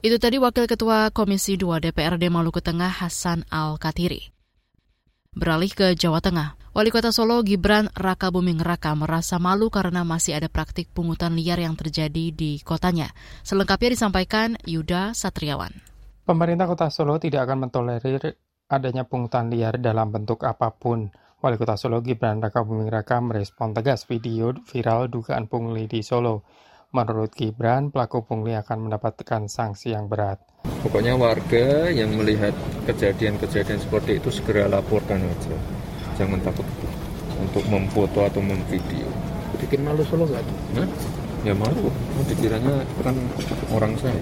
Itu 0.00 0.16
tadi 0.16 0.40
Wakil 0.40 0.64
Ketua 0.64 1.12
Komisi 1.12 1.60
2 1.60 1.84
DPRD 1.84 2.32
Maluku 2.32 2.64
Tengah 2.64 3.04
Hasan 3.04 3.44
Al-Katiri. 3.52 4.32
Beralih 5.36 5.72
ke 5.72 5.92
Jawa 5.92 6.24
Tengah. 6.24 6.63
Wali 6.74 6.90
Kota 6.90 7.14
Solo 7.14 7.38
Gibran 7.46 7.86
Raka 7.94 8.34
Buming 8.34 8.58
Raka 8.58 8.98
merasa 8.98 9.38
malu 9.38 9.70
karena 9.70 10.02
masih 10.02 10.34
ada 10.34 10.50
praktik 10.50 10.90
pungutan 10.90 11.38
liar 11.38 11.62
yang 11.62 11.78
terjadi 11.78 12.34
di 12.34 12.58
kotanya. 12.66 13.14
Selengkapnya 13.46 13.94
disampaikan 13.94 14.58
Yuda 14.66 15.14
Satriawan. 15.14 15.70
Pemerintah 16.26 16.66
Kota 16.66 16.90
Solo 16.90 17.22
tidak 17.22 17.46
akan 17.46 17.70
mentolerir 17.70 18.34
adanya 18.66 19.06
pungutan 19.06 19.54
liar 19.54 19.78
dalam 19.78 20.10
bentuk 20.10 20.42
apa 20.42 20.74
pun. 20.74 21.14
Wali 21.38 21.54
Kota 21.62 21.78
Solo 21.78 22.02
Gibran 22.02 22.42
Raka 22.42 22.66
Buming 22.66 22.90
Raka 22.90 23.22
merespon 23.22 23.70
tegas 23.70 24.10
video 24.10 24.50
viral 24.66 25.06
dugaan 25.06 25.46
pungli 25.46 25.86
di 25.86 26.02
Solo. 26.02 26.42
Menurut 26.90 27.38
Gibran, 27.38 27.94
pelaku 27.94 28.26
pungli 28.26 28.58
akan 28.58 28.90
mendapatkan 28.90 29.46
sanksi 29.46 29.94
yang 29.94 30.10
berat. 30.10 30.42
Pokoknya 30.82 31.14
warga 31.14 31.86
yang 31.94 32.18
melihat 32.18 32.54
kejadian-kejadian 32.90 33.78
seperti 33.78 34.18
itu 34.18 34.34
segera 34.34 34.66
laporkan 34.66 35.22
aja 35.22 35.83
jangan 36.14 36.38
takut 36.42 36.66
untuk 37.38 37.64
memfoto 37.66 38.24
atau 38.24 38.40
memvideo. 38.40 39.10
Bikin 39.58 39.86
malu 39.86 40.02
solo 40.06 40.26
gak 40.30 40.42
tuh? 40.42 40.56
Nah, 40.78 40.88
ya 41.42 41.54
malu. 41.54 41.90
Dikiranya 42.26 42.82
kan 43.02 43.16
orang 43.74 43.92
saya. 43.98 44.18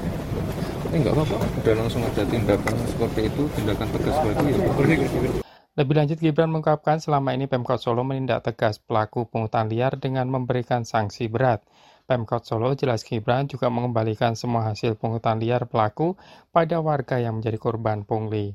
Eh 0.92 0.98
nggak 1.00 1.14
apa-apa. 1.16 1.36
Udah 1.64 1.74
langsung 1.80 2.02
ada 2.04 2.22
tindakan 2.28 2.76
seperti 2.84 3.32
itu 3.32 3.42
tindakan 3.56 3.88
tegas 3.96 4.16
lagi 4.20 4.46
ya. 4.52 5.40
Lebih 5.72 5.94
lanjut, 5.96 6.20
Gibran 6.20 6.52
mengungkapkan 6.52 7.00
selama 7.00 7.32
ini 7.32 7.48
Pemkot 7.48 7.80
Solo 7.80 8.04
menindak 8.04 8.44
tegas 8.44 8.76
pelaku 8.76 9.24
pungutan 9.24 9.72
liar 9.72 9.96
dengan 9.96 10.28
memberikan 10.28 10.84
sanksi 10.84 11.32
berat. 11.32 11.64
Pemkot 12.04 12.44
Solo 12.44 12.76
jelas 12.76 13.08
Gibran 13.08 13.48
juga 13.48 13.72
mengembalikan 13.72 14.36
semua 14.36 14.68
hasil 14.68 15.00
pungutan 15.00 15.40
liar 15.40 15.64
pelaku 15.64 16.20
pada 16.52 16.84
warga 16.84 17.16
yang 17.24 17.40
menjadi 17.40 17.56
korban 17.56 18.04
pungli. 18.04 18.52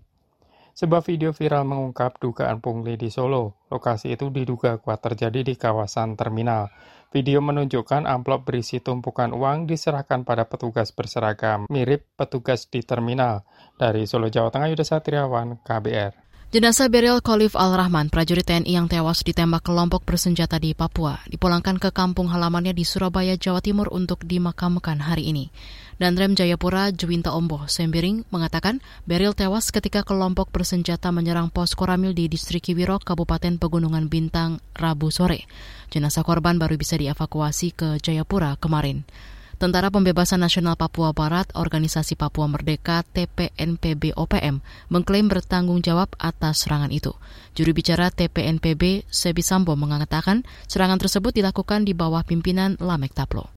Sebuah 0.78 1.02
video 1.02 1.34
viral 1.34 1.66
mengungkap 1.66 2.22
dugaan 2.22 2.62
pungli 2.62 3.02
di 3.02 3.10
Solo. 3.10 3.66
Lokasi 3.74 4.14
itu 4.14 4.30
diduga 4.30 4.78
kuat 4.78 5.02
terjadi 5.02 5.42
di 5.42 5.58
kawasan 5.58 6.14
terminal. 6.14 6.70
Video 7.10 7.42
menunjukkan 7.42 8.06
amplop 8.06 8.46
berisi 8.46 8.78
tumpukan 8.78 9.34
uang 9.34 9.66
diserahkan 9.66 10.22
pada 10.22 10.46
petugas 10.46 10.94
berseragam, 10.94 11.66
mirip 11.74 12.06
petugas 12.14 12.70
di 12.70 12.86
terminal. 12.86 13.42
Dari 13.74 14.06
Solo, 14.06 14.30
Jawa 14.30 14.54
Tengah, 14.54 14.70
Yuda 14.70 14.86
Satriawan, 14.86 15.58
KBR. 15.66 16.14
Jenazah 16.48 16.88
Beril 16.94 17.20
Khalif 17.26 17.58
Al-Rahman, 17.60 18.08
prajurit 18.08 18.48
TNI 18.48 18.72
yang 18.72 18.88
tewas 18.88 19.20
ditembak 19.20 19.68
kelompok 19.68 20.08
bersenjata 20.08 20.62
di 20.62 20.72
Papua, 20.72 21.20
dipulangkan 21.28 21.76
ke 21.76 21.92
kampung 21.92 22.32
halamannya 22.32 22.72
di 22.72 22.88
Surabaya, 22.88 23.36
Jawa 23.36 23.60
Timur 23.60 23.92
untuk 23.92 24.24
dimakamkan 24.24 25.02
hari 25.04 25.28
ini. 25.34 25.52
Dan 25.98 26.14
Rem 26.14 26.38
Jayapura 26.38 26.94
Juwinta 26.94 27.34
Ombo 27.34 27.66
Sembiring 27.66 28.30
mengatakan 28.30 28.86
Beril 29.10 29.34
tewas 29.34 29.74
ketika 29.74 30.06
kelompok 30.06 30.54
bersenjata 30.54 31.10
menyerang 31.10 31.50
pos 31.50 31.74
Koramil 31.74 32.14
di 32.14 32.30
distrik 32.30 32.70
Kiwirok, 32.70 33.02
Kabupaten 33.02 33.58
Pegunungan 33.58 34.06
Bintang, 34.06 34.62
Rabu 34.78 35.10
sore. 35.10 35.50
Jenazah 35.90 36.22
korban 36.22 36.62
baru 36.62 36.78
bisa 36.78 37.02
dievakuasi 37.02 37.74
ke 37.74 37.98
Jayapura 37.98 38.62
kemarin. 38.62 39.10
Tentara 39.58 39.90
Pembebasan 39.90 40.38
Nasional 40.38 40.78
Papua 40.78 41.18
Barat, 41.18 41.50
Organisasi 41.58 42.14
Papua 42.14 42.46
Merdeka 42.46 43.02
TPNPB 43.02 44.14
OPM, 44.14 44.62
mengklaim 44.94 45.26
bertanggung 45.26 45.82
jawab 45.82 46.14
atas 46.22 46.62
serangan 46.62 46.94
itu. 46.94 47.18
Juru 47.58 47.74
bicara 47.74 48.14
TPNPB, 48.14 49.10
Sebi 49.10 49.42
Sambo, 49.42 49.74
mengatakan 49.74 50.46
serangan 50.70 51.02
tersebut 51.02 51.34
dilakukan 51.34 51.90
di 51.90 51.98
bawah 51.98 52.22
pimpinan 52.22 52.78
Lamek 52.78 53.18
Taplo. 53.18 53.57